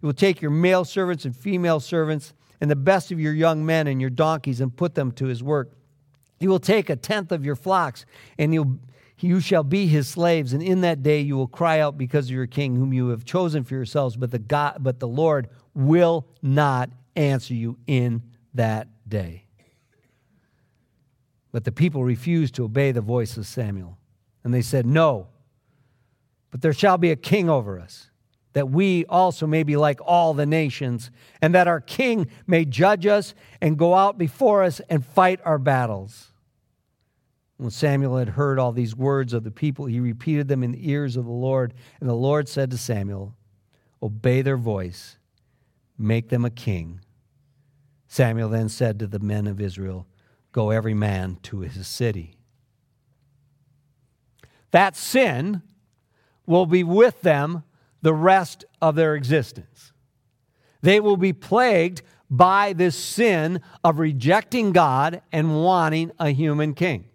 He 0.00 0.06
will 0.06 0.12
take 0.12 0.42
your 0.42 0.50
male 0.50 0.84
servants 0.84 1.24
and 1.24 1.34
female 1.34 1.80
servants 1.80 2.34
and 2.60 2.70
the 2.70 2.76
best 2.76 3.12
of 3.12 3.20
your 3.20 3.32
young 3.32 3.64
men 3.64 3.86
and 3.86 4.00
your 4.00 4.10
donkeys 4.10 4.60
and 4.60 4.76
put 4.76 4.94
them 4.94 5.12
to 5.12 5.26
his 5.26 5.42
work. 5.42 5.72
He 6.38 6.48
will 6.48 6.60
take 6.60 6.88
a 6.88 6.96
tenth 6.96 7.32
of 7.32 7.44
your 7.44 7.56
flocks, 7.56 8.04
and 8.38 8.54
you 8.54 8.80
you 9.20 9.40
shall 9.40 9.64
be 9.64 9.86
his 9.88 10.06
slaves. 10.06 10.52
And 10.52 10.62
in 10.62 10.82
that 10.82 11.02
day 11.02 11.20
you 11.20 11.36
will 11.36 11.48
cry 11.48 11.80
out 11.80 11.98
because 11.98 12.26
of 12.26 12.30
your 12.30 12.46
king, 12.46 12.76
whom 12.76 12.92
you 12.92 13.08
have 13.08 13.24
chosen 13.24 13.64
for 13.64 13.74
yourselves. 13.74 14.16
But 14.16 14.30
the 14.30 14.38
God, 14.38 14.78
but 14.80 15.00
the 15.00 15.08
Lord 15.08 15.48
will 15.74 16.26
not 16.40 16.90
answer 17.16 17.54
you 17.54 17.78
in 17.86 18.22
that 18.54 18.88
day. 19.08 19.44
But 21.50 21.64
the 21.64 21.72
people 21.72 22.04
refused 22.04 22.54
to 22.56 22.64
obey 22.64 22.92
the 22.92 23.00
voice 23.00 23.36
of 23.36 23.46
Samuel, 23.46 23.98
and 24.44 24.54
they 24.54 24.62
said, 24.62 24.86
"No, 24.86 25.28
but 26.50 26.62
there 26.62 26.72
shall 26.72 26.98
be 26.98 27.10
a 27.10 27.16
king 27.16 27.48
over 27.48 27.80
us." 27.80 28.07
That 28.58 28.70
we 28.70 29.04
also 29.04 29.46
may 29.46 29.62
be 29.62 29.76
like 29.76 30.00
all 30.04 30.34
the 30.34 30.44
nations, 30.44 31.12
and 31.40 31.54
that 31.54 31.68
our 31.68 31.80
King 31.80 32.26
may 32.44 32.64
judge 32.64 33.06
us 33.06 33.32
and 33.60 33.78
go 33.78 33.94
out 33.94 34.18
before 34.18 34.64
us 34.64 34.80
and 34.90 35.06
fight 35.06 35.38
our 35.44 35.58
battles. 35.58 36.32
When 37.56 37.70
Samuel 37.70 38.16
had 38.16 38.30
heard 38.30 38.58
all 38.58 38.72
these 38.72 38.96
words 38.96 39.32
of 39.32 39.44
the 39.44 39.52
people, 39.52 39.86
he 39.86 40.00
repeated 40.00 40.48
them 40.48 40.64
in 40.64 40.72
the 40.72 40.90
ears 40.90 41.16
of 41.16 41.24
the 41.24 41.30
Lord. 41.30 41.72
And 42.00 42.08
the 42.08 42.14
Lord 42.14 42.48
said 42.48 42.72
to 42.72 42.78
Samuel, 42.78 43.36
Obey 44.02 44.42
their 44.42 44.56
voice, 44.56 45.18
make 45.96 46.28
them 46.28 46.44
a 46.44 46.50
king. 46.50 46.98
Samuel 48.08 48.48
then 48.48 48.68
said 48.68 48.98
to 48.98 49.06
the 49.06 49.20
men 49.20 49.46
of 49.46 49.60
Israel, 49.60 50.08
Go 50.50 50.70
every 50.70 50.94
man 50.94 51.38
to 51.44 51.60
his 51.60 51.86
city. 51.86 52.34
That 54.72 54.96
sin 54.96 55.62
will 56.44 56.66
be 56.66 56.82
with 56.82 57.22
them 57.22 57.62
the 58.02 58.14
rest 58.14 58.64
of 58.80 58.94
their 58.94 59.14
existence. 59.14 59.92
They 60.82 61.00
will 61.00 61.16
be 61.16 61.32
plagued 61.32 62.02
by 62.30 62.72
this 62.72 62.96
sin 62.96 63.60
of 63.82 63.98
rejecting 63.98 64.72
God 64.72 65.22
and 65.32 65.62
wanting 65.62 66.12
a 66.18 66.30
human 66.30 66.74
king. 66.74 67.06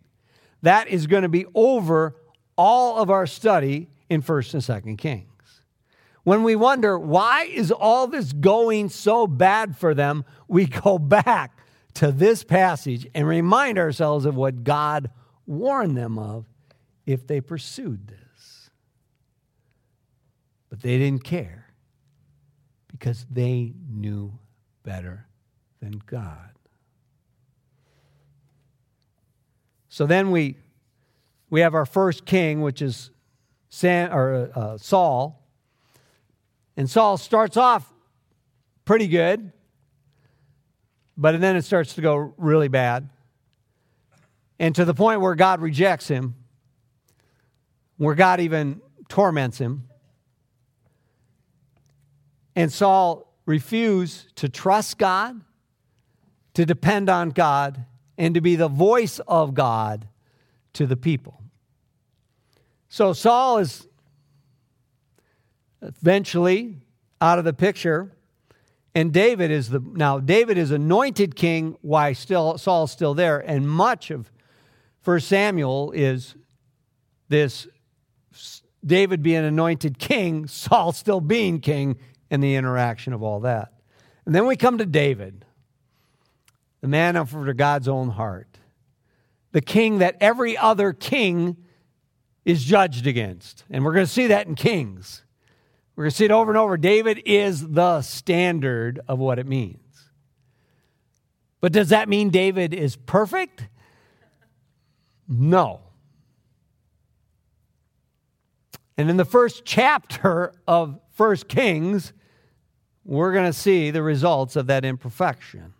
That 0.63 0.88
is 0.88 1.08
going 1.08 1.24
to 1.24 1.30
be 1.30 1.46
over 1.54 2.15
all 2.58 3.02
of 3.02 3.10
our 3.10 3.28
study 3.28 3.89
in 4.10 4.22
1st 4.22 4.54
and 4.54 4.63
2nd 4.86 4.98
Kings. 4.98 5.28
When 6.24 6.43
we 6.43 6.56
wonder 6.56 6.98
why 6.98 7.43
is 7.43 7.72
all 7.72 8.08
this 8.08 8.32
going 8.32 8.89
so 8.89 9.28
bad 9.28 9.78
for 9.78 9.93
them, 9.93 10.24
we 10.48 10.65
go 10.84 10.98
back 10.98 11.58
to 11.96 12.12
this 12.12 12.43
passage 12.43 13.08
and 13.13 13.28
remind 13.28 13.78
ourselves 13.78 14.26
of 14.26 14.36
what 14.36 14.63
God 14.63 15.10
warned 15.46 15.98
them 15.98 16.17
of 16.17 16.46
if 17.06 17.28
they 17.28 17.41
pursued 17.41 18.08
this. 18.08 18.22
But 20.73 20.81
they 20.81 20.97
didn't 20.97 21.23
care 21.23 21.67
because 22.88 23.27
they 23.29 23.73
knew 23.88 24.39
better 24.81 25.27
than 25.79 26.01
God. 26.03 26.49
So 29.88 30.07
then 30.07 30.31
we, 30.31 30.57
we 31.51 31.59
have 31.59 31.75
our 31.75 31.86
first 31.86 32.25
king, 32.25 32.62
which 32.62 32.81
is 32.81 33.12
Sam, 33.69 34.12
or, 34.12 34.49
uh, 34.55 34.79
Saul. 34.79 35.47
And 36.75 36.89
Saul 36.89 37.19
starts 37.19 37.55
off 37.55 37.93
pretty 38.83 39.07
good, 39.07 39.51
but 41.15 41.39
then 41.39 41.55
it 41.55 41.65
starts 41.65 41.93
to 41.93 42.01
go 42.01 42.33
really 42.36 42.67
bad. 42.67 43.09
And 44.57 44.73
to 44.73 44.86
the 44.86 44.95
point 44.95 45.21
where 45.21 45.36
God 45.36 45.62
rejects 45.62 46.07
him, 46.07 46.33
where 47.97 48.15
God 48.15 48.39
even 48.39 48.81
torments 49.07 49.59
him. 49.59 49.88
And 52.55 52.71
Saul 52.71 53.33
refused 53.45 54.35
to 54.37 54.49
trust 54.49 54.97
God, 54.97 55.41
to 56.53 56.65
depend 56.65 57.09
on 57.09 57.29
God, 57.29 57.85
and 58.17 58.35
to 58.35 58.41
be 58.41 58.55
the 58.55 58.67
voice 58.67 59.19
of 59.27 59.53
God 59.53 60.07
to 60.73 60.85
the 60.85 60.95
people. 60.95 61.41
So 62.89 63.13
Saul 63.13 63.57
is 63.57 63.87
eventually 65.81 66.77
out 67.19 67.39
of 67.39 67.45
the 67.45 67.53
picture, 67.53 68.11
And 68.95 69.11
David 69.11 69.49
is 69.49 69.69
the 69.69 69.79
now 69.79 70.19
David 70.19 70.57
is 70.57 70.71
anointed 70.71 71.35
king 71.35 71.77
why 71.81 72.13
still 72.13 72.57
Saul's 72.57 72.91
still 72.91 73.13
there, 73.13 73.39
and 73.39 73.67
much 73.67 74.11
of 74.11 74.31
First 75.01 75.27
Samuel 75.27 75.91
is 75.91 76.35
this 77.29 77.67
David 78.85 79.23
being 79.23 79.43
anointed 79.43 79.97
king, 79.97 80.47
Saul 80.47 80.91
still 80.91 81.21
being 81.21 81.59
king, 81.59 81.97
and 82.34 82.43
the 82.43 82.56
interaction 82.56 83.13
of 83.13 83.22
all 83.22 83.41
that. 83.41 83.72
And 84.26 84.34
then 84.34 84.48
we 84.48 84.56
come 84.56 84.80
to 84.80 84.88
David, 84.88 85.46
the 86.82 86.88
man 86.88 87.15
after 87.15 87.54
God's 87.54 87.88
own 87.88 88.10
heart, 88.10 88.58
the 89.52 89.62
king 89.62 90.00
that 90.00 90.17
every 90.19 90.58
other 90.58 90.93
king 90.93 91.58
is 92.43 92.63
judged 92.63 93.06
against. 93.06 93.65
And 93.69 93.86
we're 93.86 93.93
going 93.93 94.08
to 94.08 94.12
see 94.12 94.26
that 94.28 94.48
in 94.48 94.56
Kings. 94.56 95.22
We're 95.96 96.06
going 96.06 96.10
to 96.12 96.17
see 96.17 96.26
it 96.26 96.32
over 96.32 96.50
and 96.50 96.58
over. 96.58 96.76
David 96.76 97.22
is 97.24 97.69
the 97.69 98.02
standard 98.02 99.00
of 99.08 99.19
what 99.19 99.38
it 99.38 99.46
means. 99.46 99.78
But 101.62 101.72
does 101.72 101.89
that 101.89 102.10
mean 102.10 102.32
David 102.32 102.74
is 102.74 102.96
perfect? 102.96 103.67
No. 105.28 105.82
And 108.98 109.12
in 109.12 109.17
the 109.17 109.24
first 109.24 109.65
chapter 109.65 110.52
of 110.67 111.00
First 111.13 111.48
Kings, 111.48 112.12
we're 113.05 113.33
going 113.33 113.45
to 113.45 113.57
see 113.57 113.91
the 113.91 114.01
results 114.01 114.55
of 114.55 114.67
that 114.67 114.85
imperfection. 114.85 115.73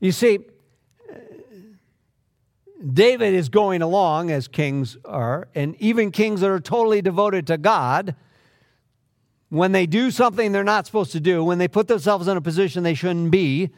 You 0.00 0.12
see, 0.12 0.40
David 2.92 3.34
is 3.34 3.48
going 3.48 3.82
along 3.82 4.30
as 4.30 4.48
kings 4.48 4.96
are, 5.04 5.48
and 5.54 5.76
even 5.80 6.10
kings 6.10 6.40
that 6.40 6.50
are 6.50 6.60
totally 6.60 7.00
devoted 7.00 7.46
to 7.46 7.58
God, 7.58 8.16
when 9.50 9.72
they 9.72 9.86
do 9.86 10.10
something 10.10 10.50
they're 10.50 10.64
not 10.64 10.86
supposed 10.86 11.12
to 11.12 11.20
do, 11.20 11.44
when 11.44 11.58
they 11.58 11.68
put 11.68 11.86
themselves 11.86 12.26
in 12.26 12.36
a 12.36 12.40
position 12.40 12.82
they 12.82 12.94
shouldn't 12.94 13.30
be, 13.30 13.70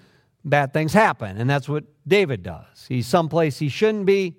bad 0.45 0.73
things 0.73 0.93
happen. 0.93 1.37
And 1.37 1.51
that's 1.51 1.69
what 1.69 1.85
David 2.07 2.43
does. 2.43 2.87
He's 2.89 3.07
someplace 3.07 3.59
he 3.59 3.69
shouldn't 3.69 4.07
be. 4.07 4.37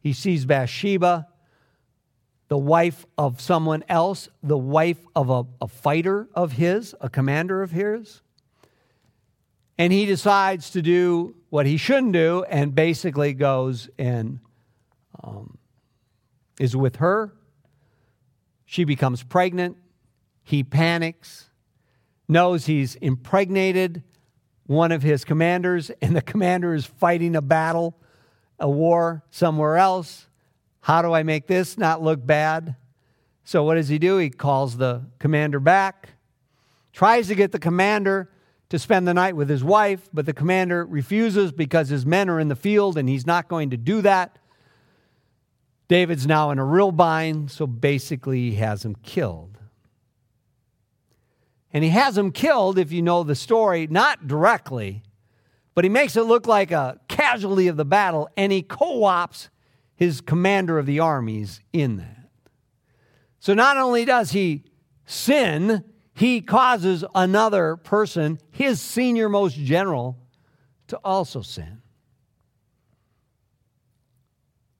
He 0.00 0.12
sees 0.12 0.46
Bathsheba, 0.46 1.28
the 2.48 2.58
wife 2.58 3.06
of 3.16 3.40
someone 3.40 3.84
else, 3.88 4.28
the 4.42 4.58
wife 4.58 4.98
of 5.14 5.30
a, 5.30 5.44
a 5.60 5.68
fighter 5.68 6.28
of 6.34 6.52
his, 6.52 6.94
a 7.00 7.08
commander 7.08 7.62
of 7.62 7.70
his. 7.70 8.22
And 9.76 9.92
he 9.92 10.06
decides 10.06 10.70
to 10.70 10.82
do 10.82 11.36
what 11.50 11.66
he 11.66 11.76
shouldn't 11.76 12.12
do 12.12 12.44
and 12.48 12.74
basically 12.74 13.32
goes 13.32 13.88
and 13.98 14.40
um, 15.22 15.58
is 16.58 16.74
with 16.74 16.96
her. 16.96 17.32
She 18.64 18.84
becomes 18.84 19.22
pregnant. 19.22 19.76
He 20.42 20.64
panics, 20.64 21.50
knows 22.26 22.66
he's 22.66 22.94
impregnated 22.96 24.02
one 24.66 24.92
of 24.92 25.02
his 25.02 25.24
commanders, 25.24 25.90
and 26.02 26.14
the 26.14 26.22
commander 26.22 26.74
is 26.74 26.84
fighting 26.84 27.34
a 27.36 27.42
battle, 27.42 27.96
a 28.58 28.68
war 28.68 29.24
somewhere 29.30 29.76
else. 29.76 30.27
How 30.88 31.02
do 31.02 31.12
I 31.12 31.22
make 31.22 31.46
this 31.46 31.76
not 31.76 32.02
look 32.02 32.26
bad? 32.26 32.74
So, 33.44 33.62
what 33.62 33.74
does 33.74 33.88
he 33.88 33.98
do? 33.98 34.16
He 34.16 34.30
calls 34.30 34.78
the 34.78 35.02
commander 35.18 35.60
back, 35.60 36.14
tries 36.94 37.28
to 37.28 37.34
get 37.34 37.52
the 37.52 37.58
commander 37.58 38.30
to 38.70 38.78
spend 38.78 39.06
the 39.06 39.12
night 39.12 39.36
with 39.36 39.50
his 39.50 39.62
wife, 39.62 40.08
but 40.14 40.24
the 40.24 40.32
commander 40.32 40.86
refuses 40.86 41.52
because 41.52 41.90
his 41.90 42.06
men 42.06 42.30
are 42.30 42.40
in 42.40 42.48
the 42.48 42.56
field 42.56 42.96
and 42.96 43.06
he's 43.06 43.26
not 43.26 43.48
going 43.48 43.68
to 43.68 43.76
do 43.76 44.00
that. 44.00 44.38
David's 45.88 46.26
now 46.26 46.50
in 46.52 46.58
a 46.58 46.64
real 46.64 46.90
bind, 46.90 47.50
so 47.50 47.66
basically 47.66 48.48
he 48.48 48.54
has 48.56 48.82
him 48.82 48.94
killed. 49.02 49.58
And 51.70 51.84
he 51.84 51.90
has 51.90 52.16
him 52.16 52.32
killed, 52.32 52.78
if 52.78 52.92
you 52.92 53.02
know 53.02 53.24
the 53.24 53.34
story, 53.34 53.86
not 53.88 54.26
directly, 54.26 55.02
but 55.74 55.84
he 55.84 55.90
makes 55.90 56.16
it 56.16 56.22
look 56.22 56.46
like 56.46 56.70
a 56.70 56.98
casualty 57.08 57.68
of 57.68 57.76
the 57.76 57.84
battle, 57.84 58.30
and 58.38 58.50
he 58.50 58.62
co 58.62 59.04
ops 59.04 59.50
his 59.98 60.20
commander 60.20 60.78
of 60.78 60.86
the 60.86 61.00
armies 61.00 61.60
in 61.72 61.96
that. 61.96 62.30
So 63.40 63.52
not 63.52 63.76
only 63.76 64.04
does 64.04 64.30
he 64.30 64.62
sin, 65.04 65.82
he 66.14 66.40
causes 66.40 67.04
another 67.16 67.74
person, 67.74 68.38
his 68.52 68.80
senior 68.80 69.28
most 69.28 69.56
general, 69.56 70.16
to 70.86 71.00
also 71.02 71.42
sin. 71.42 71.82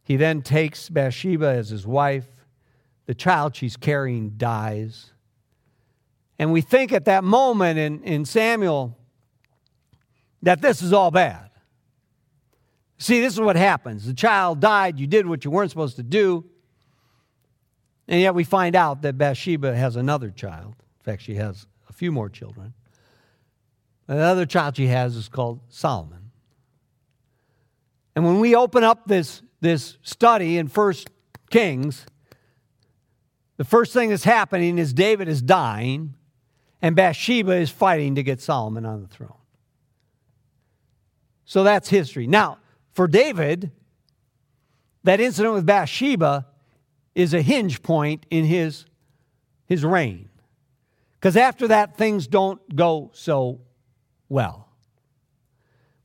He 0.04 0.14
then 0.14 0.40
takes 0.40 0.88
Bathsheba 0.88 1.48
as 1.48 1.68
his 1.68 1.84
wife. 1.84 2.28
The 3.06 3.14
child 3.14 3.56
she's 3.56 3.76
carrying 3.76 4.34
dies. 4.36 5.12
And 6.38 6.52
we 6.52 6.60
think 6.60 6.92
at 6.92 7.06
that 7.06 7.24
moment 7.24 7.80
in, 7.80 8.04
in 8.04 8.24
Samuel 8.24 8.96
that 10.42 10.62
this 10.62 10.80
is 10.80 10.92
all 10.92 11.10
bad. 11.10 11.47
See, 12.98 13.20
this 13.20 13.32
is 13.32 13.40
what 13.40 13.56
happens. 13.56 14.06
The 14.06 14.14
child 14.14 14.60
died, 14.60 14.98
you 14.98 15.06
did 15.06 15.26
what 15.26 15.44
you 15.44 15.50
weren't 15.50 15.70
supposed 15.70 15.96
to 15.96 16.02
do. 16.02 16.44
And 18.08 18.20
yet 18.20 18.34
we 18.34 18.42
find 18.42 18.74
out 18.74 19.02
that 19.02 19.16
Bathsheba 19.16 19.76
has 19.76 19.96
another 19.96 20.30
child 20.30 20.74
In 21.00 21.04
fact, 21.04 21.22
she 21.22 21.34
has 21.34 21.66
a 21.88 21.92
few 21.92 22.10
more 22.10 22.28
children. 22.28 22.74
Another 24.08 24.46
child 24.46 24.76
she 24.76 24.86
has 24.86 25.14
is 25.14 25.28
called 25.28 25.60
Solomon. 25.68 26.30
And 28.16 28.24
when 28.24 28.40
we 28.40 28.56
open 28.56 28.82
up 28.82 29.06
this, 29.06 29.42
this 29.60 29.98
study 30.02 30.56
in 30.56 30.68
First 30.68 31.10
Kings, 31.50 32.06
the 33.58 33.64
first 33.64 33.92
thing 33.92 34.08
that's 34.08 34.24
happening 34.24 34.78
is 34.78 34.92
David 34.92 35.28
is 35.28 35.42
dying, 35.42 36.14
and 36.80 36.96
Bathsheba 36.96 37.52
is 37.52 37.70
fighting 37.70 38.14
to 38.14 38.22
get 38.22 38.40
Solomon 38.40 38.86
on 38.86 39.02
the 39.02 39.08
throne. 39.08 39.34
So 41.44 41.62
that's 41.62 41.88
history. 41.88 42.26
Now, 42.26 42.58
for 42.98 43.06
David, 43.06 43.70
that 45.04 45.20
incident 45.20 45.54
with 45.54 45.64
Bathsheba 45.64 46.48
is 47.14 47.32
a 47.32 47.40
hinge 47.40 47.80
point 47.80 48.26
in 48.28 48.44
his, 48.44 48.86
his 49.66 49.84
reign. 49.84 50.28
Because 51.14 51.36
after 51.36 51.68
that, 51.68 51.96
things 51.96 52.26
don't 52.26 52.74
go 52.74 53.12
so 53.14 53.60
well. 54.28 54.70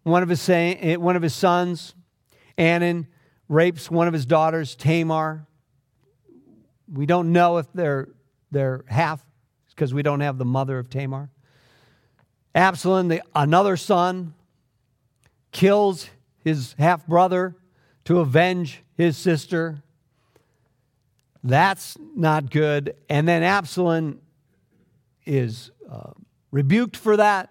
One 0.03 0.21
of 0.21 0.29
his, 0.29 0.39
say, 0.39 0.75
eh, 0.75 0.95
one 0.97 1.15
of 1.15 1.23
his 1.23 1.34
sons, 1.34 1.95
Amnon, 2.60 3.08
rapes 3.49 3.89
one 3.89 4.08
of 4.08 4.13
his 4.13 4.27
daughters, 4.27 4.75
Tamar. 4.75 5.47
We 6.88 7.08
don't 7.08 7.32
know 7.32 7.58
if 7.58 7.73
they're, 7.73 8.10
they're 8.51 8.86
half, 8.88 9.25
because 9.69 9.95
we 9.95 10.03
don't 10.03 10.19
have 10.19 10.38
the 10.38 10.45
mother 10.45 10.77
of 10.77 10.91
Tamar. 10.91 11.32
Absalom, 12.53 13.08
the, 13.08 13.23
another 13.34 13.77
son, 13.77 14.36
kills 15.51 16.08
his 16.43 16.75
half 16.77 17.06
brother 17.08 17.56
to 18.06 18.19
avenge 18.19 18.84
his 18.95 19.17
sister. 19.17 19.82
That's 21.43 21.97
not 22.15 22.49
good. 22.49 22.95
And 23.10 23.27
then 23.27 23.43
Absalom 23.43 24.19
is 25.25 25.71
uh, 25.89 26.12
rebuked 26.51 26.97
for 26.97 27.17
that, 27.17 27.49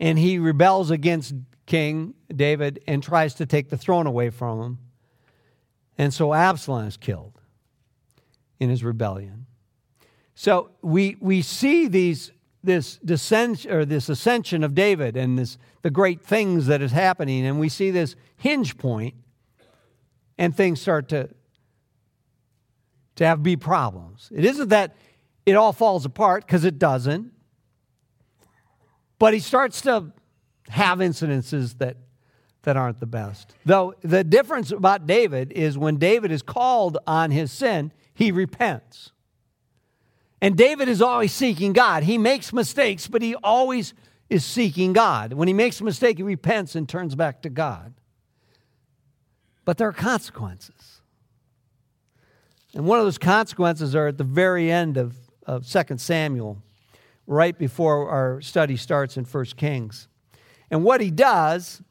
and 0.00 0.18
he 0.18 0.38
rebels 0.38 0.90
against 0.90 1.34
King 1.66 2.14
David 2.34 2.82
and 2.86 3.02
tries 3.02 3.34
to 3.34 3.46
take 3.46 3.70
the 3.70 3.76
throne 3.76 4.06
away 4.06 4.30
from 4.30 4.60
him. 4.60 4.78
And 5.96 6.12
so 6.12 6.34
Absalom 6.34 6.86
is 6.86 6.96
killed 6.96 7.40
in 8.58 8.68
his 8.68 8.84
rebellion. 8.84 9.46
So 10.34 10.70
we, 10.82 11.16
we 11.20 11.42
see 11.42 11.86
these, 11.86 12.32
this 12.64 12.98
descent 13.04 13.66
or 13.66 13.84
this 13.84 14.08
ascension 14.08 14.64
of 14.64 14.74
David 14.74 15.16
and 15.16 15.38
this, 15.38 15.58
the 15.82 15.90
great 15.90 16.22
things 16.22 16.66
that 16.66 16.80
is 16.82 16.92
happening, 16.92 17.46
and 17.46 17.60
we 17.60 17.68
see 17.68 17.90
this 17.90 18.16
hinge 18.36 18.76
point, 18.76 19.14
and 20.38 20.56
things 20.56 20.80
start 20.80 21.08
to, 21.10 21.28
to 23.16 23.26
have 23.26 23.42
be 23.42 23.56
problems. 23.56 24.30
It 24.34 24.44
isn't 24.44 24.68
that 24.70 24.96
it 25.46 25.56
all 25.56 25.72
falls 25.72 26.04
apart 26.04 26.46
because 26.46 26.64
it 26.64 26.78
doesn't. 26.78 27.32
But 29.18 29.34
he 29.34 29.40
starts 29.40 29.80
to 29.82 30.12
have 30.68 30.98
incidences 30.98 31.78
that, 31.78 31.96
that 32.62 32.76
aren't 32.76 33.00
the 33.00 33.06
best. 33.06 33.54
Though 33.64 33.94
the 34.02 34.24
difference 34.24 34.72
about 34.72 35.06
David 35.06 35.52
is 35.52 35.78
when 35.78 35.96
David 35.96 36.32
is 36.32 36.42
called 36.42 36.98
on 37.06 37.30
his 37.30 37.52
sin, 37.52 37.92
he 38.14 38.32
repents. 38.32 39.12
And 40.44 40.56
David 40.56 40.88
is 40.88 41.00
always 41.00 41.32
seeking 41.32 41.72
God. 41.72 42.02
He 42.02 42.18
makes 42.18 42.52
mistakes, 42.52 43.06
but 43.06 43.22
he 43.22 43.34
always 43.36 43.94
is 44.28 44.44
seeking 44.44 44.92
God. 44.92 45.32
When 45.32 45.48
he 45.48 45.54
makes 45.54 45.80
a 45.80 45.84
mistake, 45.84 46.18
he 46.18 46.22
repents 46.22 46.74
and 46.74 46.88
turns 46.88 47.14
back 47.14 47.42
to 47.42 47.48
God. 47.48 47.94
But 49.64 49.78
there 49.78 49.88
are 49.88 49.92
consequences. 49.92 51.00
And 52.74 52.86
one 52.86 52.98
of 52.98 53.06
those 53.06 53.18
consequences 53.18 53.94
are 53.94 54.08
at 54.08 54.18
the 54.18 54.24
very 54.24 54.70
end 54.70 54.96
of 54.96 55.16
of 55.46 55.66
2 55.66 55.98
Samuel, 55.98 56.62
right 57.26 57.56
before 57.56 58.08
our 58.08 58.40
study 58.40 58.76
starts 58.76 59.16
in 59.16 59.24
1 59.24 59.44
Kings. 59.56 60.08
And 60.70 60.84
what 60.84 61.00
he 61.00 61.10
does 61.10 61.82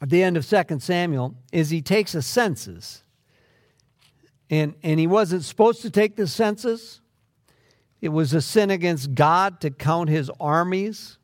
at 0.00 0.10
the 0.10 0.22
end 0.22 0.36
of 0.36 0.46
2 0.46 0.80
Samuel 0.80 1.34
is 1.52 1.70
he 1.70 1.82
takes 1.82 2.14
a 2.14 2.22
census. 2.22 3.02
And, 4.50 4.74
and 4.82 4.98
he 4.98 5.06
wasn't 5.06 5.44
supposed 5.44 5.82
to 5.82 5.90
take 5.90 6.16
the 6.16 6.26
census, 6.26 7.00
It 8.00 8.10
was 8.10 8.32
a 8.32 8.40
sin 8.40 8.70
against 8.70 9.14
God 9.14 9.60
to 9.60 9.70
count 9.70 10.08
his 10.08 10.30
armies. 10.38 11.18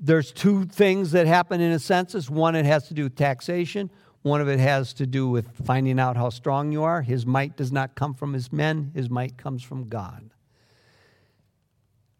There's 0.00 0.32
two 0.32 0.64
things 0.64 1.10
that 1.12 1.26
happen 1.26 1.60
in 1.60 1.72
a 1.72 1.78
census. 1.78 2.30
One, 2.30 2.54
it 2.54 2.64
has 2.64 2.88
to 2.88 2.94
do 2.94 3.04
with 3.04 3.16
taxation. 3.16 3.90
One 4.22 4.40
of 4.40 4.48
it 4.48 4.58
has 4.58 4.92
to 4.94 5.06
do 5.06 5.28
with 5.28 5.48
finding 5.64 5.98
out 5.98 6.16
how 6.16 6.30
strong 6.30 6.72
you 6.72 6.82
are. 6.82 7.02
His 7.02 7.26
might 7.26 7.56
does 7.56 7.72
not 7.72 7.94
come 7.94 8.14
from 8.14 8.32
his 8.32 8.52
men, 8.52 8.92
his 8.94 9.10
might 9.10 9.36
comes 9.36 9.62
from 9.62 9.88
God. 9.88 10.30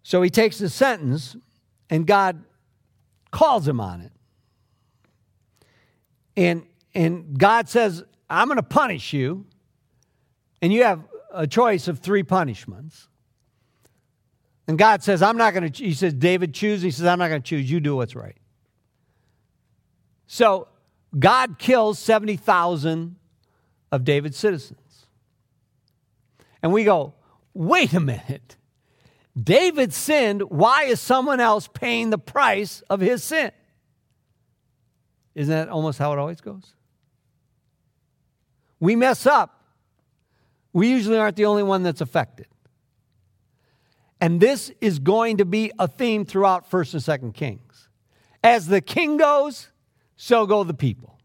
So 0.02 0.22
he 0.22 0.30
takes 0.30 0.58
the 0.58 0.68
sentence, 0.68 1.36
and 1.90 2.06
God 2.06 2.42
calls 3.30 3.66
him 3.66 3.80
on 3.80 4.00
it. 4.00 4.12
And, 6.36 6.66
and 6.94 7.38
God 7.38 7.68
says, 7.68 8.04
I'm 8.30 8.48
going 8.48 8.56
to 8.56 8.62
punish 8.62 9.12
you. 9.12 9.44
And 10.62 10.72
you 10.72 10.84
have 10.84 11.04
a 11.32 11.46
choice 11.46 11.88
of 11.88 11.98
three 11.98 12.22
punishments. 12.22 13.08
And 14.66 14.78
God 14.78 15.02
says, 15.02 15.22
I'm 15.22 15.36
not 15.36 15.54
going 15.54 15.70
to, 15.70 15.84
he 15.84 15.94
says, 15.94 16.12
David, 16.12 16.52
choose. 16.52 16.82
He 16.82 16.90
says, 16.90 17.06
I'm 17.06 17.18
not 17.18 17.28
going 17.28 17.40
to 17.42 17.48
choose. 17.48 17.70
You 17.70 17.80
do 17.80 17.96
what's 17.96 18.14
right. 18.14 18.36
So 20.26 20.68
God 21.18 21.58
kills 21.58 21.98
70,000 21.98 23.16
of 23.90 24.04
David's 24.04 24.36
citizens. 24.36 25.06
And 26.62 26.72
we 26.72 26.84
go, 26.84 27.14
wait 27.54 27.94
a 27.94 28.00
minute. 28.00 28.56
David 29.40 29.94
sinned. 29.94 30.42
Why 30.42 30.84
is 30.84 31.00
someone 31.00 31.40
else 31.40 31.68
paying 31.68 32.10
the 32.10 32.18
price 32.18 32.82
of 32.90 33.00
his 33.00 33.22
sin? 33.22 33.52
Isn't 35.34 35.52
that 35.52 35.68
almost 35.68 35.98
how 35.98 36.12
it 36.12 36.18
always 36.18 36.40
goes? 36.40 36.74
We 38.80 38.96
mess 38.96 39.24
up. 39.24 39.57
We 40.72 40.88
usually 40.88 41.18
aren't 41.18 41.36
the 41.36 41.46
only 41.46 41.62
one 41.62 41.82
that's 41.82 42.00
affected. 42.00 42.46
And 44.20 44.40
this 44.40 44.70
is 44.80 44.98
going 44.98 45.38
to 45.38 45.44
be 45.44 45.72
a 45.78 45.86
theme 45.86 46.24
throughout 46.24 46.70
1st 46.70 46.94
and 46.94 47.32
2nd 47.32 47.34
Kings. 47.34 47.88
As 48.42 48.66
the 48.66 48.80
king 48.80 49.16
goes, 49.16 49.68
so 50.16 50.46
go 50.46 50.64
the 50.64 50.74
people. 50.74 51.18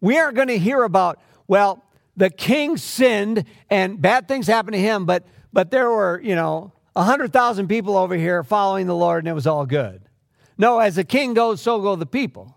We 0.00 0.18
aren't 0.18 0.36
going 0.36 0.48
to 0.48 0.58
hear 0.58 0.82
about, 0.82 1.20
well, 1.46 1.84
the 2.16 2.30
king 2.30 2.76
sinned 2.76 3.44
and 3.68 4.00
bad 4.00 4.28
things 4.28 4.46
happened 4.46 4.74
to 4.74 4.80
him, 4.80 5.06
but, 5.06 5.26
but 5.52 5.70
there 5.70 5.88
were, 5.88 6.20
you 6.22 6.34
know, 6.34 6.72
100,000 6.94 7.68
people 7.68 7.96
over 7.96 8.16
here 8.16 8.42
following 8.42 8.86
the 8.86 8.94
Lord 8.94 9.24
and 9.24 9.28
it 9.28 9.34
was 9.34 9.46
all 9.46 9.66
good. 9.66 10.02
No, 10.58 10.78
as 10.78 10.96
the 10.96 11.04
king 11.04 11.34
goes, 11.34 11.60
so 11.60 11.80
go 11.80 11.96
the 11.96 12.06
people. 12.06 12.56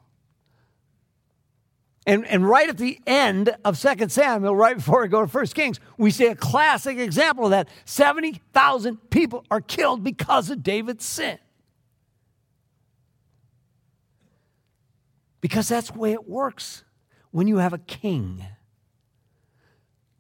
And, 2.06 2.26
and 2.28 2.48
right 2.48 2.68
at 2.68 2.78
the 2.78 3.00
end 3.08 3.56
of 3.64 3.80
2 3.80 4.10
Samuel, 4.10 4.56
right 4.56 4.76
before 4.76 5.02
we 5.02 5.08
go 5.08 5.26
to 5.26 5.32
1 5.32 5.46
Kings, 5.48 5.80
we 5.98 6.12
see 6.12 6.26
a 6.26 6.36
classic 6.36 6.98
example 6.98 7.46
of 7.46 7.52
that. 7.52 7.70
70,000 7.86 9.10
people 9.10 9.46
are 9.50 9.62
killed 9.62 10.04
because 10.04 10.50
of 10.50 10.64
David's 10.64 11.06
sin. 11.06 11.38
Because 15.40 15.70
that's 15.70 15.92
the 15.92 16.00
way 16.00 16.12
it 16.12 16.28
works 16.28 16.84
when 17.32 17.48
you 17.48 17.58
have 17.58 17.74
a 17.74 17.78
king. 17.78 18.46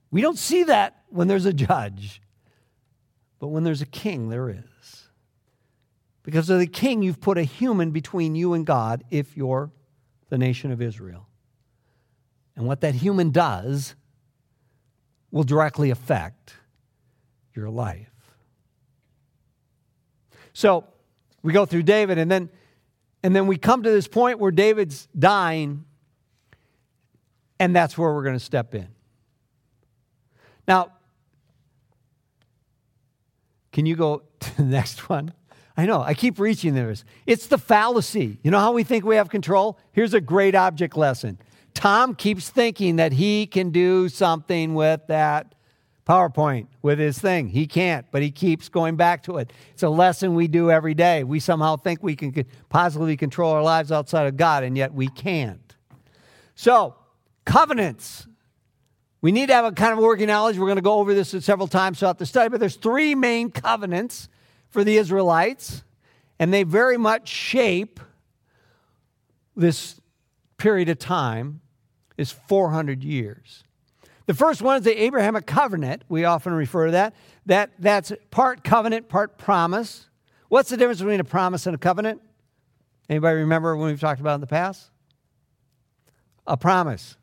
We 0.09 0.21
don't 0.21 0.37
see 0.37 0.63
that 0.63 1.03
when 1.09 1.27
there's 1.27 1.45
a 1.45 1.53
judge, 1.53 2.21
but 3.39 3.47
when 3.47 3.63
there's 3.63 3.81
a 3.81 3.85
king, 3.85 4.29
there 4.29 4.49
is. 4.49 5.09
Because 6.23 6.49
of 6.49 6.59
the 6.59 6.67
king, 6.67 7.01
you've 7.01 7.19
put 7.19 7.37
a 7.37 7.43
human 7.43 7.91
between 7.91 8.35
you 8.35 8.53
and 8.53 8.65
God 8.65 9.03
if 9.11 9.35
you're 9.35 9.71
the 10.29 10.37
nation 10.37 10.71
of 10.71 10.81
Israel. 10.81 11.27
And 12.55 12.67
what 12.67 12.81
that 12.81 12.95
human 12.95 13.31
does 13.31 13.95
will 15.31 15.43
directly 15.43 15.89
affect 15.89 16.53
your 17.55 17.69
life. 17.69 18.09
So 20.53 20.85
we 21.41 21.51
go 21.51 21.65
through 21.65 21.83
David, 21.83 22.17
and 22.19 22.29
then, 22.29 22.49
and 23.23 23.35
then 23.35 23.47
we 23.47 23.57
come 23.57 23.83
to 23.83 23.89
this 23.89 24.07
point 24.07 24.39
where 24.39 24.51
David's 24.51 25.07
dying, 25.17 25.85
and 27.59 27.75
that's 27.75 27.97
where 27.97 28.13
we're 28.13 28.23
going 28.23 28.37
to 28.37 28.43
step 28.43 28.75
in. 28.75 28.87
Now, 30.67 30.91
can 33.71 33.85
you 33.87 33.95
go 33.95 34.21
to 34.39 34.57
the 34.57 34.63
next 34.63 35.09
one? 35.09 35.33
I 35.75 35.87
know, 35.87 36.01
I 36.01 36.13
keep 36.13 36.37
reaching 36.37 36.75
there. 36.75 36.93
It's 37.25 37.47
the 37.47 37.57
fallacy. 37.57 38.37
You 38.43 38.51
know 38.51 38.59
how 38.59 38.73
we 38.73 38.83
think 38.83 39.03
we 39.03 39.15
have 39.15 39.29
control? 39.29 39.79
Here's 39.91 40.13
a 40.13 40.21
great 40.21 40.53
object 40.53 40.95
lesson. 40.95 41.39
Tom 41.83 42.15
keeps 42.15 42.49
thinking 42.49 42.95
that 42.95 43.11
he 43.11 43.45
can 43.45 43.69
do 43.69 44.07
something 44.07 44.73
with 44.73 45.05
that 45.07 45.53
PowerPoint, 46.07 46.67
with 46.81 46.97
his 46.97 47.19
thing. 47.19 47.49
He 47.49 47.67
can't, 47.67 48.05
but 48.09 48.21
he 48.21 48.31
keeps 48.31 48.69
going 48.69 48.95
back 48.95 49.23
to 49.23 49.35
it. 49.35 49.51
It's 49.73 49.83
a 49.83 49.89
lesson 49.89 50.33
we 50.33 50.47
do 50.47 50.71
every 50.71 50.93
day. 50.93 51.25
We 51.25 51.41
somehow 51.41 51.75
think 51.75 52.01
we 52.01 52.15
can 52.15 52.45
positively 52.69 53.17
control 53.17 53.51
our 53.51 53.61
lives 53.61 53.91
outside 53.91 54.27
of 54.27 54.37
God, 54.37 54.63
and 54.63 54.77
yet 54.77 54.93
we 54.93 55.09
can't. 55.09 55.75
So, 56.55 56.95
covenants. 57.43 58.27
We 59.19 59.33
need 59.33 59.47
to 59.47 59.53
have 59.53 59.65
a 59.65 59.73
kind 59.73 59.91
of 59.91 59.99
working 59.99 60.27
knowledge. 60.27 60.57
We're 60.57 60.67
going 60.67 60.77
to 60.77 60.81
go 60.81 60.99
over 60.99 61.13
this 61.13 61.35
several 61.43 61.67
times 61.67 61.99
throughout 61.99 62.17
the 62.17 62.25
study, 62.25 62.47
but 62.47 62.61
there's 62.61 62.77
three 62.77 63.13
main 63.13 63.51
covenants 63.51 64.29
for 64.69 64.85
the 64.85 64.95
Israelites, 64.95 65.83
and 66.39 66.53
they 66.53 66.63
very 66.63 66.97
much 66.97 67.27
shape 67.27 67.99
this 69.57 69.99
period 70.57 70.87
of 70.87 70.97
time 70.97 71.59
is 72.17 72.31
400 72.31 73.03
years. 73.03 73.63
The 74.25 74.33
first 74.33 74.61
one 74.61 74.77
is 74.77 74.83
the 74.83 75.03
Abrahamic 75.03 75.45
covenant. 75.45 76.03
We 76.07 76.23
often 76.25 76.53
refer 76.53 76.85
to 76.85 76.91
that. 76.93 77.13
that. 77.45 77.71
That's 77.79 78.11
part 78.31 78.63
covenant, 78.63 79.09
part 79.09 79.37
promise. 79.37 80.07
What's 80.47 80.69
the 80.69 80.77
difference 80.77 80.99
between 80.99 81.19
a 81.19 81.25
promise 81.25 81.65
and 81.65 81.75
a 81.75 81.77
covenant? 81.77 82.21
Anybody 83.09 83.39
remember 83.39 83.75
when 83.75 83.87
we've 83.87 83.99
talked 83.99 84.21
about 84.21 84.35
in 84.35 84.41
the 84.41 84.47
past? 84.47 84.89
A 86.47 86.55
promise. 86.55 87.17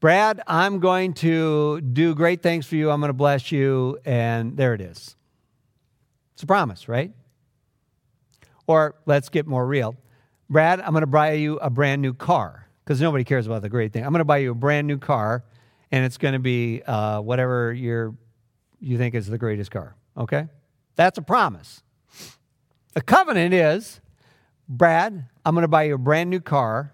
Brad, 0.00 0.42
I'm 0.46 0.80
going 0.80 1.14
to 1.14 1.80
do 1.80 2.14
great 2.14 2.42
things 2.42 2.66
for 2.66 2.74
you. 2.74 2.90
I'm 2.90 3.00
going 3.00 3.08
to 3.08 3.14
bless 3.14 3.52
you. 3.52 3.98
And 4.04 4.56
there 4.56 4.74
it 4.74 4.80
is. 4.80 5.16
It's 6.34 6.42
a 6.42 6.46
promise, 6.46 6.88
right? 6.88 7.12
Or 8.66 8.96
let's 9.06 9.28
get 9.28 9.46
more 9.46 9.66
real. 9.66 9.96
Brad, 10.50 10.80
I'm 10.80 10.90
going 10.90 11.02
to 11.02 11.06
buy 11.06 11.32
you 11.32 11.56
a 11.58 11.70
brand 11.70 12.02
new 12.02 12.12
car 12.12 12.66
because 12.84 13.00
nobody 13.00 13.24
cares 13.24 13.46
about 13.46 13.62
the 13.62 13.68
great 13.68 13.92
thing. 13.92 14.04
I'm 14.04 14.12
going 14.12 14.20
to 14.20 14.24
buy 14.24 14.38
you 14.38 14.52
a 14.52 14.54
brand 14.54 14.86
new 14.86 14.98
car, 14.98 15.44
and 15.90 16.04
it's 16.04 16.18
going 16.18 16.34
to 16.34 16.40
be 16.40 16.82
uh, 16.82 17.20
whatever 17.20 17.72
you 17.72 18.16
you 18.80 18.98
think 18.98 19.14
is 19.14 19.28
the 19.28 19.38
greatest 19.38 19.70
car. 19.70 19.94
Okay? 20.16 20.48
That's 20.96 21.16
a 21.16 21.22
promise. 21.22 21.82
A 22.96 23.00
covenant 23.00 23.54
is, 23.54 24.00
Brad, 24.68 25.26
I'm 25.44 25.54
going 25.54 25.62
to 25.62 25.68
buy 25.68 25.84
you 25.84 25.94
a 25.94 25.98
brand 25.98 26.30
new 26.30 26.40
car. 26.40 26.92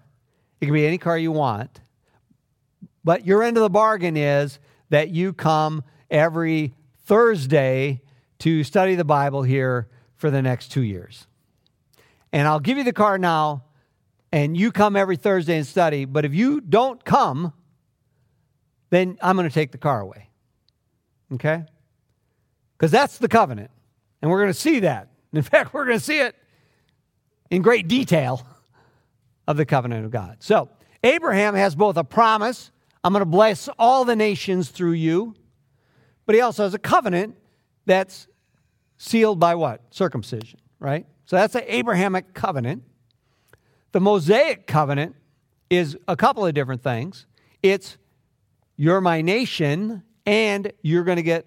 It 0.61 0.65
can 0.65 0.73
be 0.73 0.85
any 0.85 0.97
car 0.97 1.17
you 1.17 1.31
want. 1.31 1.81
But 3.03 3.25
your 3.25 3.43
end 3.43 3.57
of 3.57 3.63
the 3.63 3.69
bargain 3.69 4.15
is 4.15 4.59
that 4.89 5.09
you 5.09 5.33
come 5.33 5.83
every 6.11 6.75
Thursday 7.05 8.01
to 8.39 8.63
study 8.63 8.95
the 8.95 9.03
Bible 9.03 9.43
here 9.43 9.89
for 10.15 10.29
the 10.29 10.41
next 10.41 10.71
two 10.71 10.83
years. 10.83 11.27
And 12.31 12.47
I'll 12.47 12.59
give 12.59 12.77
you 12.77 12.83
the 12.83 12.93
car 12.93 13.17
now, 13.17 13.63
and 14.31 14.55
you 14.55 14.71
come 14.71 14.95
every 14.95 15.17
Thursday 15.17 15.57
and 15.57 15.65
study, 15.65 16.05
but 16.05 16.25
if 16.25 16.33
you 16.33 16.61
don't 16.61 17.03
come, 17.03 17.53
then 18.89 19.17
I'm 19.21 19.35
going 19.35 19.47
to 19.47 19.53
take 19.53 19.71
the 19.71 19.77
car 19.77 20.01
away. 20.01 20.29
Okay? 21.33 21.65
Because 22.77 22.91
that's 22.91 23.17
the 23.17 23.27
covenant. 23.27 23.71
And 24.21 24.29
we're 24.29 24.39
going 24.39 24.53
to 24.53 24.59
see 24.59 24.81
that. 24.81 25.09
In 25.33 25.41
fact, 25.41 25.73
we're 25.73 25.85
going 25.85 25.99
to 25.99 26.03
see 26.03 26.19
it 26.19 26.35
in 27.49 27.61
great 27.61 27.87
detail 27.87 28.45
of 29.47 29.57
the 29.57 29.65
covenant 29.65 30.05
of 30.05 30.11
God. 30.11 30.37
So, 30.39 30.69
Abraham 31.03 31.55
has 31.55 31.75
both 31.75 31.97
a 31.97 32.03
promise 32.03 32.71
I'm 33.03 33.13
going 33.13 33.21
to 33.21 33.25
bless 33.25 33.69
all 33.79 34.05
the 34.05 34.15
nations 34.15 34.69
through 34.69 34.93
you, 34.93 35.35
but 36.25 36.35
he 36.35 36.41
also 36.41 36.63
has 36.63 36.73
a 36.73 36.79
covenant 36.79 37.37
that's 37.85 38.27
sealed 38.97 39.39
by 39.39 39.55
what? 39.55 39.81
Circumcision, 39.91 40.59
right? 40.79 41.05
So 41.25 41.37
that's 41.37 41.53
the 41.53 41.73
Abrahamic 41.73 42.33
covenant. 42.33 42.83
The 43.91 43.99
Mosaic 43.99 44.67
covenant 44.67 45.15
is 45.69 45.97
a 46.07 46.15
couple 46.15 46.45
of 46.45 46.53
different 46.53 46.83
things. 46.83 47.25
It's 47.63 47.97
you're 48.77 49.01
my 49.01 49.21
nation, 49.21 50.03
and 50.25 50.71
you're 50.81 51.03
going 51.03 51.17
to 51.17 51.23
get 51.23 51.45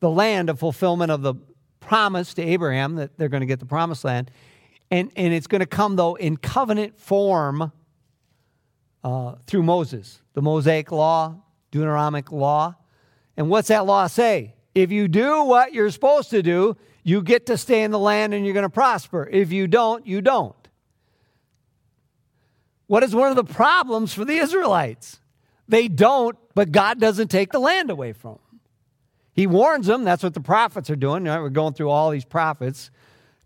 the 0.00 0.10
land 0.10 0.50
of 0.50 0.58
fulfillment 0.58 1.10
of 1.10 1.22
the 1.22 1.34
promise 1.80 2.34
to 2.34 2.42
Abraham 2.42 2.96
that 2.96 3.16
they're 3.16 3.28
going 3.28 3.40
to 3.40 3.46
get 3.46 3.58
the 3.58 3.66
promised 3.66 4.04
land. 4.04 4.30
And, 4.90 5.10
and 5.16 5.32
it's 5.32 5.46
going 5.46 5.60
to 5.60 5.66
come, 5.66 5.96
though, 5.96 6.14
in 6.14 6.36
covenant 6.36 6.98
form 6.98 7.72
uh, 9.02 9.34
through 9.46 9.62
Moses, 9.62 10.20
the 10.34 10.42
Mosaic 10.42 10.92
law, 10.92 11.34
Deuteronomic 11.72 12.30
law. 12.30 12.74
And 13.36 13.48
what's 13.48 13.68
that 13.68 13.86
law 13.86 14.06
say? 14.06 14.54
If 14.74 14.92
you 14.92 15.08
do 15.08 15.42
what 15.44 15.72
you're 15.72 15.90
supposed 15.90 16.30
to 16.30 16.42
do, 16.42 16.76
you 17.02 17.22
get 17.22 17.46
to 17.46 17.56
stay 17.56 17.82
in 17.82 17.90
the 17.90 17.98
land 17.98 18.34
and 18.34 18.44
you're 18.44 18.54
going 18.54 18.62
to 18.64 18.68
prosper. 18.68 19.28
If 19.30 19.52
you 19.52 19.66
don't, 19.66 20.06
you 20.06 20.20
don't. 20.20 20.65
What 22.86 23.02
is 23.02 23.14
one 23.14 23.30
of 23.30 23.36
the 23.36 23.44
problems 23.44 24.14
for 24.14 24.24
the 24.24 24.36
Israelites? 24.36 25.20
They 25.68 25.88
don't, 25.88 26.36
but 26.54 26.70
God 26.70 27.00
doesn't 27.00 27.28
take 27.28 27.52
the 27.52 27.58
land 27.58 27.90
away 27.90 28.12
from 28.12 28.32
them. 28.32 28.60
He 29.32 29.46
warns 29.46 29.86
them. 29.86 30.04
That's 30.04 30.22
what 30.22 30.34
the 30.34 30.40
prophets 30.40 30.88
are 30.90 30.96
doing. 30.96 31.24
Right? 31.24 31.40
We're 31.40 31.50
going 31.50 31.74
through 31.74 31.90
all 31.90 32.10
these 32.10 32.24
prophets 32.24 32.90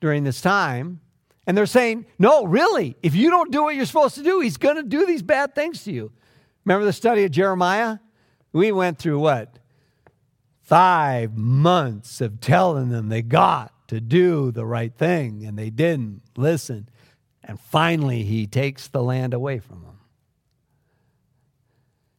during 0.00 0.24
this 0.24 0.40
time. 0.40 1.00
And 1.46 1.56
they're 1.56 1.66
saying, 1.66 2.06
no, 2.18 2.44
really, 2.44 2.96
if 3.02 3.14
you 3.14 3.30
don't 3.30 3.50
do 3.50 3.64
what 3.64 3.74
you're 3.74 3.86
supposed 3.86 4.14
to 4.16 4.22
do, 4.22 4.40
he's 4.40 4.56
going 4.56 4.76
to 4.76 4.82
do 4.82 5.06
these 5.06 5.22
bad 5.22 5.54
things 5.54 5.82
to 5.84 5.92
you. 5.92 6.12
Remember 6.64 6.84
the 6.84 6.92
study 6.92 7.24
of 7.24 7.30
Jeremiah? 7.32 7.98
We 8.52 8.70
went 8.70 8.98
through 8.98 9.18
what? 9.18 9.58
Five 10.60 11.36
months 11.36 12.20
of 12.20 12.40
telling 12.40 12.90
them 12.90 13.08
they 13.08 13.22
got 13.22 13.72
to 13.88 14.00
do 14.00 14.52
the 14.52 14.64
right 14.64 14.94
thing, 14.94 15.44
and 15.44 15.58
they 15.58 15.70
didn't 15.70 16.22
listen. 16.36 16.88
And 17.42 17.58
finally, 17.58 18.22
he 18.22 18.46
takes 18.46 18.88
the 18.88 19.02
land 19.02 19.34
away 19.34 19.58
from 19.58 19.82
them. 19.82 19.98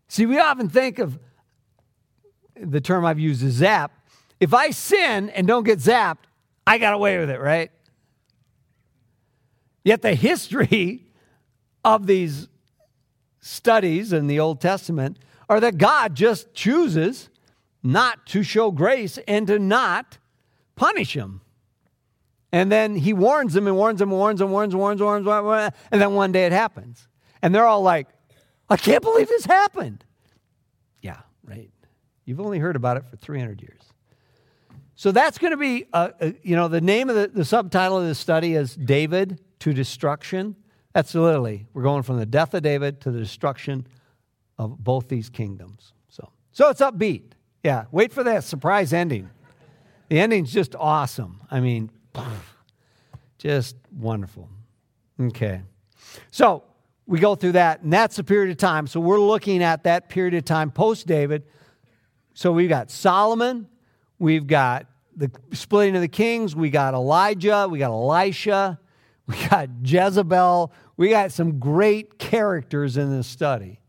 See, 0.08 0.26
we 0.26 0.40
often 0.40 0.68
think 0.68 1.00
of 1.00 1.20
the 2.56 2.82
term 2.82 3.06
I've 3.06 3.20
used 3.20 3.44
is 3.44 3.54
zap. 3.54 3.92
If 4.40 4.54
I 4.54 4.72
sin 4.72 5.30
and 5.30 5.48
don't 5.48 5.64
get 5.64 5.80
zapped, 5.80 6.26
I 6.66 6.78
got 6.78 6.94
away 6.94 7.18
with 7.20 7.30
it, 7.30 7.40
right? 7.40 7.72
Yet 9.84 10.02
the 10.02 10.16
history 10.16 11.06
of 11.84 12.08
these 12.08 12.48
studies 13.40 14.14
in 14.14 14.28
the 14.28 14.40
Old 14.40 14.62
Testament 14.62 15.18
are 15.50 15.60
that 15.60 15.78
God 15.78 16.16
just 16.16 16.54
chooses 16.54 17.30
not 17.84 18.26
to 18.28 18.44
show 18.44 18.72
grace 18.72 19.18
and 19.28 19.48
to 19.48 19.58
not 19.58 20.18
punish 20.76 21.14
them. 21.14 21.42
And 22.52 22.72
then 22.72 22.96
he 22.96 23.14
warns 23.14 23.54
them 23.54 23.68
and 23.68 23.76
warns 23.76 24.00
them 24.00 24.10
and 24.10 24.18
warns 24.18 24.40
them, 24.40 24.50
warns, 24.50 24.74
warns, 24.74 25.02
warns, 25.02 25.26
warns, 25.26 25.74
and 25.92 26.02
then 26.02 26.14
one 26.14 26.32
day 26.32 26.46
it 26.46 26.52
happens. 26.52 27.08
And 27.42 27.56
they're 27.56 27.66
all 27.66 27.82
like, 27.82 28.08
I 28.70 28.78
can't 28.78 29.02
believe 29.02 29.28
this 29.28 29.46
happened. 29.46 30.04
Yeah, 31.02 31.20
right. 31.44 31.72
You've 32.26 32.42
only 32.42 32.60
heard 32.60 32.76
about 32.76 32.98
it 32.98 33.06
for 33.06 33.16
300 33.18 33.62
years. 33.62 33.82
So 34.96 35.12
that's 35.12 35.38
going 35.38 35.52
to 35.52 35.58
be, 35.58 35.86
uh, 35.94 36.10
uh, 36.20 36.32
you 36.44 36.56
know, 36.56 36.68
the 36.68 36.82
name 36.82 37.10
of 37.10 37.16
the, 37.16 37.28
the 37.28 37.46
subtitle 37.46 37.98
of 37.98 38.06
this 38.06 38.20
study 38.20 38.54
is 38.54 38.76
David 38.76 39.40
to 39.60 39.74
Destruction. 39.74 40.56
That's 40.94 41.16
literally, 41.16 41.66
we're 41.74 41.84
going 41.84 42.04
from 42.04 42.18
the 42.18 42.26
death 42.26 42.54
of 42.54 42.64
David 42.64 43.02
to 43.02 43.12
the 43.12 43.20
destruction 43.20 43.88
of 44.58 44.84
both 44.84 45.08
these 45.08 45.30
kingdoms. 45.30 45.94
So, 46.10 46.32
so 46.52 46.70
it's 46.70 46.82
upbeat. 46.82 47.32
Yeah, 47.64 47.86
wait 47.92 48.14
for 48.14 48.24
that 48.24 48.44
surprise 48.44 48.94
ending. 48.94 49.30
The 50.10 50.20
ending's 50.20 50.52
just 50.52 50.76
awesome. 50.76 51.42
I 51.50 51.62
mean, 51.62 51.90
just 53.38 53.76
wonderful. 53.98 54.50
Okay. 55.20 55.62
So 56.32 56.64
we 57.08 57.20
go 57.20 57.36
through 57.36 57.54
that, 57.54 57.82
and 57.82 57.92
that's 57.92 58.20
a 58.20 58.24
period 58.24 58.52
of 58.52 58.58
time. 58.58 58.88
So 58.88 59.00
we're 59.00 59.20
looking 59.20 59.64
at 59.64 59.84
that 59.84 60.10
period 60.10 60.34
of 60.34 60.46
time 60.46 60.72
post 60.72 61.08
David. 61.08 61.44
So 62.34 62.52
we've 62.52 62.70
got 62.70 62.90
Solomon, 62.90 63.68
we've 64.18 64.48
got 64.48 64.88
the 65.16 65.30
splitting 65.52 65.96
of 65.96 66.02
the 66.02 66.08
kings, 66.08 66.56
we 66.56 66.70
got 66.70 66.94
Elijah, 66.94 67.68
we 67.70 67.80
got 67.80 67.92
Elisha, 67.92 68.80
we 69.28 69.36
got 69.48 69.70
Jezebel, 69.84 70.72
we 70.96 71.10
got 71.10 71.32
some 71.32 71.60
great 71.60 72.18
characters 72.18 72.98
in 72.98 73.12
this 73.12 73.28
study. 73.28 73.80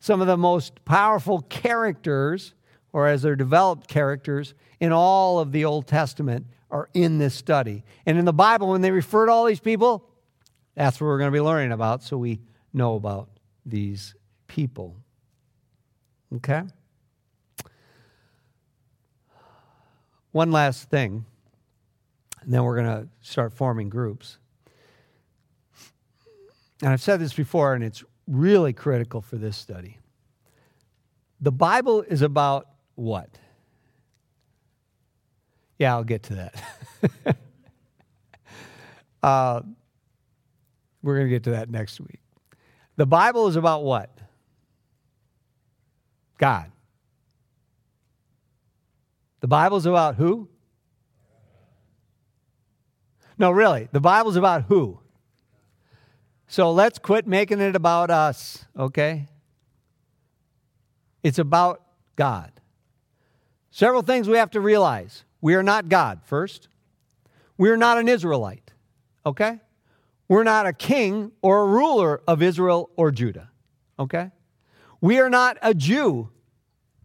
Some 0.00 0.20
of 0.20 0.28
the 0.28 0.36
most 0.36 0.84
powerful 0.84 1.40
characters, 1.40 2.54
or 2.92 3.08
as 3.08 3.22
they're 3.22 3.34
developed 3.34 3.88
characters, 3.88 4.54
in 4.78 4.92
all 4.92 5.40
of 5.40 5.50
the 5.50 5.64
Old 5.64 5.88
Testament 5.88 6.46
are 6.70 6.88
in 6.94 7.18
this 7.18 7.34
study. 7.34 7.84
And 8.06 8.18
in 8.18 8.24
the 8.24 8.32
Bible, 8.32 8.68
when 8.68 8.80
they 8.80 8.90
refer 8.90 9.26
to 9.26 9.32
all 9.32 9.44
these 9.44 9.60
people, 9.60 10.04
that's 10.74 11.00
what 11.00 11.06
we're 11.06 11.18
going 11.18 11.32
to 11.32 11.36
be 11.36 11.40
learning 11.40 11.72
about 11.72 12.02
so 12.02 12.16
we 12.16 12.40
know 12.72 12.94
about 12.94 13.28
these 13.64 14.14
people. 14.46 14.96
Okay? 16.36 16.62
One 20.32 20.52
last 20.52 20.90
thing, 20.90 21.24
and 22.42 22.52
then 22.52 22.62
we're 22.62 22.76
going 22.76 23.02
to 23.02 23.08
start 23.22 23.52
forming 23.52 23.88
groups. 23.88 24.38
And 26.82 26.90
I've 26.90 27.02
said 27.02 27.18
this 27.18 27.32
before, 27.32 27.74
and 27.74 27.82
it's 27.82 28.04
really 28.26 28.72
critical 28.72 29.20
for 29.20 29.36
this 29.36 29.56
study. 29.56 29.98
The 31.40 31.50
Bible 31.50 32.02
is 32.02 32.22
about 32.22 32.68
what? 32.94 33.30
Yeah, 35.78 35.94
I'll 35.94 36.04
get 36.04 36.24
to 36.24 36.34
that. 36.34 37.36
uh, 39.22 39.62
we're 41.02 41.14
going 41.14 41.26
to 41.26 41.30
get 41.30 41.44
to 41.44 41.50
that 41.52 41.70
next 41.70 42.00
week. 42.00 42.20
The 42.96 43.06
Bible 43.06 43.46
is 43.46 43.56
about 43.56 43.84
what? 43.84 44.10
God. 46.36 46.70
The 49.40 49.48
Bible's 49.48 49.86
about 49.86 50.16
who? 50.16 50.48
No, 53.38 53.52
really. 53.52 53.88
The 53.92 54.00
Bible's 54.00 54.34
about 54.34 54.64
who? 54.64 54.98
So 56.48 56.72
let's 56.72 56.98
quit 56.98 57.26
making 57.26 57.60
it 57.60 57.76
about 57.76 58.10
us, 58.10 58.64
okay? 58.76 59.28
It's 61.22 61.38
about 61.38 61.82
God. 62.16 62.50
Several 63.70 64.02
things 64.02 64.28
we 64.28 64.38
have 64.38 64.50
to 64.52 64.60
realize. 64.60 65.24
We 65.40 65.54
are 65.54 65.62
not 65.62 65.88
God, 65.88 66.20
first. 66.24 66.68
We 67.56 67.70
are 67.70 67.76
not 67.76 67.98
an 67.98 68.08
Israelite, 68.08 68.72
okay? 69.26 69.60
We're 70.28 70.44
not 70.44 70.66
a 70.66 70.72
king 70.72 71.32
or 71.42 71.62
a 71.62 71.66
ruler 71.66 72.20
of 72.28 72.42
Israel 72.42 72.90
or 72.96 73.10
Judah, 73.10 73.50
okay? 73.98 74.30
We 75.00 75.20
are 75.20 75.30
not 75.30 75.58
a 75.62 75.74
Jew 75.74 76.30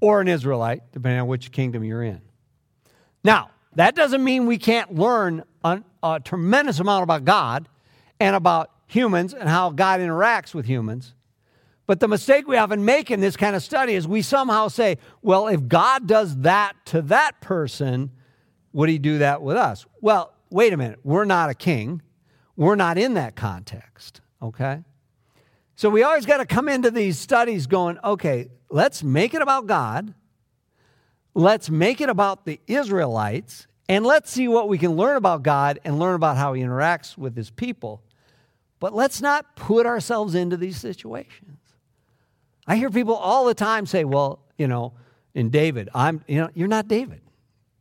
or 0.02 0.20
an 0.20 0.28
Israelite, 0.28 0.92
depending 0.92 1.22
on 1.22 1.28
which 1.28 1.52
kingdom 1.52 1.84
you're 1.84 2.04
in. 2.04 2.22
Now, 3.24 3.52
that 3.76 3.96
doesn't 3.96 4.24
mean 4.24 4.46
we 4.46 4.58
can't 4.58 4.94
learn 4.94 5.44
a, 5.64 6.20
tremendous 6.24 6.80
amount 6.80 7.04
about 7.04 7.24
God 7.24 7.70
and 8.20 8.36
about 8.36 8.70
humans 8.88 9.34
and 9.34 9.48
how 9.48 9.70
God 9.70 10.00
interacts 10.02 10.54
with 10.54 10.66
humans. 10.66 11.14
But 11.86 12.00
the 12.00 12.08
mistake 12.08 12.48
we 12.48 12.58
often 12.58 12.86
make 12.86 13.10
in 13.10 13.20
this 13.20 13.36
kind 13.36 13.56
of 13.56 13.64
study 13.64 13.94
is 13.94 14.08
we 14.08 14.22
somehow 14.22 14.68
say, 14.68 14.98
well, 15.22 15.48
if 15.48 15.68
God 15.68 16.08
does 16.08 16.38
that 16.40 16.74
to 16.88 17.02
that 17.04 17.42
person, 17.42 18.12
would 18.74 18.90
he 18.90 18.98
do 18.98 19.20
that 19.20 19.42
with 19.42 19.56
us? 19.56 19.86
Well, 20.02 20.34
wait 20.50 20.74
a 20.74 20.78
minute. 20.78 21.00
We're 21.04 21.26
not 21.26 21.50
a 21.50 21.54
king. 21.54 22.02
We're 22.56 22.76
not 22.76 22.98
in 22.98 23.14
that 23.14 23.36
context, 23.36 24.22
okay? 24.42 24.84
So 25.76 25.90
we 25.90 26.04
always 26.04 26.26
got 26.26 26.38
to 26.38 26.46
come 26.46 26.70
into 26.70 26.92
these 26.92 27.18
studies 27.18 27.68
going, 27.68 27.98
okay, 28.04 28.50
let's 28.70 29.04
make 29.04 29.34
it 29.34 29.42
about 29.42 29.66
God. 29.68 30.14
Let's 31.34 31.70
make 31.70 32.02
it 32.02 32.10
about 32.10 32.46
the 32.46 32.60
Israelites. 32.68 33.68
And 33.90 34.06
let's 34.06 34.30
see 34.30 34.48
what 34.48 34.70
we 34.70 34.78
can 34.78 34.92
learn 34.92 35.18
about 35.18 35.44
God 35.44 35.80
and 35.84 36.00
learn 36.00 36.16
about 36.16 36.38
how 36.38 36.54
he 36.54 36.62
interacts 36.62 37.18
with 37.18 37.36
his 37.36 37.50
people. 37.50 38.04
But 38.80 38.94
let's 38.94 39.22
not 39.22 39.56
put 39.56 39.86
ourselves 39.86 40.36
into 40.36 40.58
these 40.58 40.78
situations. 40.78 41.58
I 42.68 42.76
hear 42.76 42.90
people 42.90 43.16
all 43.16 43.46
the 43.46 43.54
time 43.54 43.86
say, 43.86 44.04
well, 44.04 44.40
you 44.58 44.68
know, 44.68 44.94
in 45.34 45.50
David, 45.50 45.90
I'm, 45.94 46.24
you 46.28 46.38
know, 46.38 46.50
you're 46.54 46.68
not 46.68 46.88
David. 46.88 47.22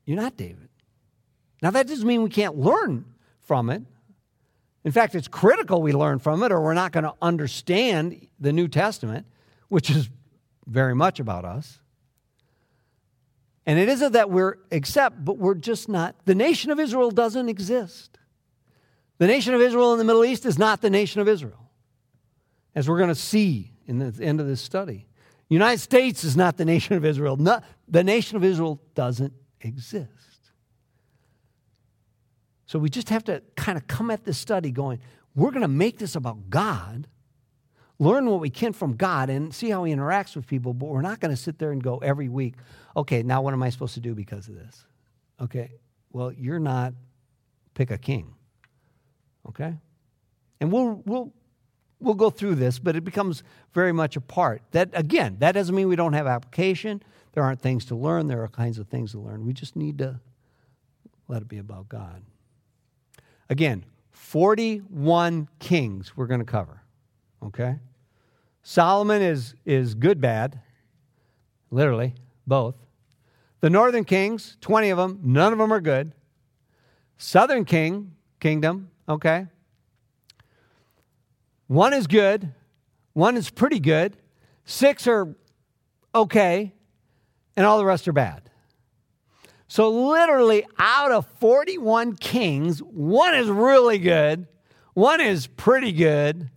You're 0.07 0.21
not 0.21 0.37
David. 0.37 0.69
Now, 1.63 1.71
that 1.71 1.87
doesn't 1.87 2.07
mean 2.07 2.23
we 2.23 2.31
can't 2.31 2.59
learn 2.59 3.05
from 3.41 3.71
it. 3.71 3.83
In 4.85 4.91
fact, 4.91 5.15
it's 5.15 5.29
critical 5.29 5.81
we 5.81 5.93
learn 5.93 6.19
from 6.19 6.43
it, 6.43 6.51
or 6.51 6.61
we're 6.61 6.75
not 6.75 6.91
going 6.91 7.05
to 7.05 7.15
understand 7.23 8.27
the 8.41 8.53
New 8.53 8.67
Testament, 8.67 9.27
which 9.69 9.89
is 9.89 10.11
very 10.67 10.95
much 10.95 11.21
about 11.21 11.45
us. 11.45 11.79
And 13.65 13.79
it 13.79 13.89
isn't 13.89 14.13
that 14.13 14.29
we're 14.29 14.57
except, 14.73 15.25
but 15.25 15.39
we're 15.39 15.55
just 15.55 15.89
not. 15.89 16.17
The 16.25 16.35
nation 16.35 16.73
of 16.73 16.81
Israel 16.81 17.13
doesn't 17.13 17.49
exist. 17.49 18.19
The 19.19 19.29
nation 19.29 19.55
of 19.55 19.61
Israel 19.61 19.93
in 19.93 19.99
the 19.99 20.05
Middle 20.05 20.25
East 20.25 20.45
is 20.47 20.59
not 20.59 20.81
the 20.81 20.91
nation 20.91 21.21
of 21.21 21.29
Israel, 21.29 21.71
as 22.75 22.89
we're 22.89 22.99
going 22.99 23.09
to 23.09 23.15
see 23.15 23.71
in 23.87 23.99
the 23.99 24.25
end 24.25 24.41
of 24.41 24.49
this 24.49 24.61
study. 24.61 25.07
The 25.49 25.55
United 25.55 25.79
States 25.79 26.25
is 26.25 26.37
not 26.37 26.57
the 26.57 26.65
nation 26.65 26.97
of 26.97 27.05
Israel. 27.05 27.37
No, 27.37 27.61
the 27.87 28.03
nation 28.03 28.37
of 28.37 28.43
Israel 28.43 28.81
doesn't 28.95 29.33
exist. 29.61 30.22
So 32.73 32.79
we 32.79 32.89
just 32.89 33.11
have 33.11 33.23
to 33.25 33.43
kind 33.55 33.77
of 33.77 33.87
come 33.87 34.11
at 34.11 34.25
this 34.25 34.39
study 34.39 34.71
going, 34.71 34.99
we're 35.35 35.51
going 35.51 35.61
to 35.61 35.69
make 35.69 35.99
this 35.99 36.17
about 36.17 36.49
God, 36.49 37.07
learn 37.99 38.25
what 38.25 38.41
we 38.41 38.49
can 38.49 38.73
from 38.73 38.97
God, 38.97 39.29
and 39.29 39.55
see 39.55 39.69
how 39.69 39.85
He 39.85 39.95
interacts 39.95 40.35
with 40.35 40.47
people, 40.47 40.73
but 40.73 40.87
we're 40.87 41.03
not 41.03 41.21
going 41.21 41.33
to 41.33 41.37
sit 41.37 41.59
there 41.59 41.73
and 41.73 41.83
go 41.83 41.99
every 41.99 42.31
week, 42.31 42.55
okay, 42.97 43.23
now 43.23 43.43
what 43.43 43.53
am 43.53 43.63
I 43.63 43.69
supposed 43.69 43.93
to 43.93 44.01
do 44.01 44.15
because 44.15 44.49
of 44.49 44.55
this? 44.55 44.87
Okay, 45.39 45.73
well, 46.13 46.33
you're 46.33 46.59
not, 46.59 46.95
pick 47.75 47.91
a 47.91 47.99
king. 47.99 48.33
Okay? 49.51 49.75
And 50.59 50.73
we'll, 50.73 51.03
we'll, 51.05 51.31
we'll 52.01 52.15
go 52.15 52.31
through 52.31 52.55
this, 52.55 52.79
but 52.79 52.97
it 52.97 53.05
becomes 53.05 53.43
very 53.75 53.93
much 53.93 54.17
a 54.17 54.21
part. 54.23 54.63
That, 54.71 54.89
again, 54.95 55.37
that 55.41 55.53
doesn't 55.53 55.75
mean 55.75 55.89
we 55.89 55.97
don't 55.97 56.15
have 56.15 56.27
application. 56.27 57.03
There 57.35 57.43
aren't 57.43 57.61
things 57.61 57.85
to 57.87 57.95
learn, 57.97 58.29
there 58.29 58.43
are 58.43 58.49
kinds 58.49 58.79
of 58.79 58.89
things 58.89 59.13
to 59.13 59.19
learn. 59.19 59.45
We 59.45 59.53
just 59.53 59.77
need 59.77 59.99
to 59.99 60.21
let 61.29 61.43
it 61.43 61.49
be 61.49 61.59
about 61.59 61.91
God. 61.91 62.23
Again, 63.53 63.85
41 64.13 65.47
kings 65.59 66.17
we're 66.17 66.27
going 66.27 66.41
to 66.41 66.47
cover. 66.47 66.81
Okay? 67.43 67.77
Solomon 68.63 69.21
is, 69.21 69.55
is 69.67 69.95
good, 69.95 70.23
bad, 70.23 70.59
literally, 71.71 72.15
both. 72.47 72.77
The 73.61 73.69
northern 73.69 74.05
kings, 74.05 74.57
20 74.63 74.89
of 74.89 74.97
them, 74.97 75.21
none 75.23 75.53
of 75.53 75.59
them 75.59 75.71
are 75.71 75.83
good. 75.83 76.15
Southern 77.19 77.67
king, 77.67 78.13
kingdom, 78.41 78.91
okay. 79.07 79.49
One 81.67 81.93
is 81.93 82.07
good, 82.07 82.55
one 83.13 83.37
is 83.37 83.51
pretty 83.51 83.81
good, 83.81 84.17
six 84.65 85.07
are 85.07 85.37
okay, 86.15 86.73
and 87.55 87.67
all 87.67 87.77
the 87.77 87.85
rest 87.85 88.09
are 88.09 88.15
bad. 88.15 88.49
So, 89.73 89.89
literally, 89.89 90.67
out 90.79 91.13
of 91.13 91.27
41 91.39 92.17
kings, 92.17 92.81
one 92.81 93.35
is 93.35 93.49
really 93.49 93.97
good, 93.97 94.47
one 94.93 95.23
is 95.23 95.47
pretty 95.47 95.93
good. 95.93 96.51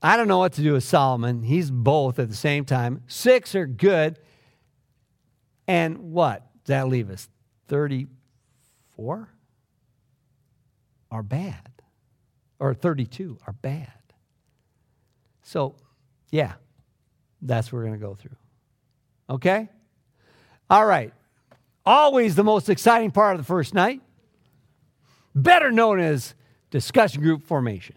I 0.00 0.16
don't 0.16 0.28
know 0.28 0.38
what 0.38 0.52
to 0.52 0.62
do 0.62 0.74
with 0.74 0.84
Solomon. 0.84 1.42
He's 1.42 1.72
both 1.72 2.20
at 2.20 2.28
the 2.28 2.36
same 2.36 2.64
time. 2.64 3.02
Six 3.08 3.56
are 3.56 3.66
good. 3.66 4.20
And 5.66 6.12
what? 6.12 6.46
That 6.66 6.86
leave 6.86 7.10
us? 7.10 7.28
34 7.66 9.28
are 11.10 11.22
bad. 11.24 11.68
Or 12.60 12.74
32 12.74 13.38
are 13.44 13.54
bad. 13.54 13.90
So, 15.42 15.74
yeah, 16.30 16.52
that's 17.40 17.72
what 17.72 17.78
we're 17.78 17.86
going 17.86 17.98
to 17.98 18.06
go 18.06 18.14
through. 18.14 18.36
Okay? 19.28 19.68
All 20.70 20.86
right. 20.86 21.12
Always 21.84 22.36
the 22.36 22.44
most 22.44 22.68
exciting 22.68 23.10
part 23.10 23.34
of 23.34 23.40
the 23.40 23.46
first 23.46 23.74
night, 23.74 24.00
better 25.34 25.72
known 25.72 25.98
as 25.98 26.34
discussion 26.70 27.22
group 27.22 27.42
formation. 27.42 27.96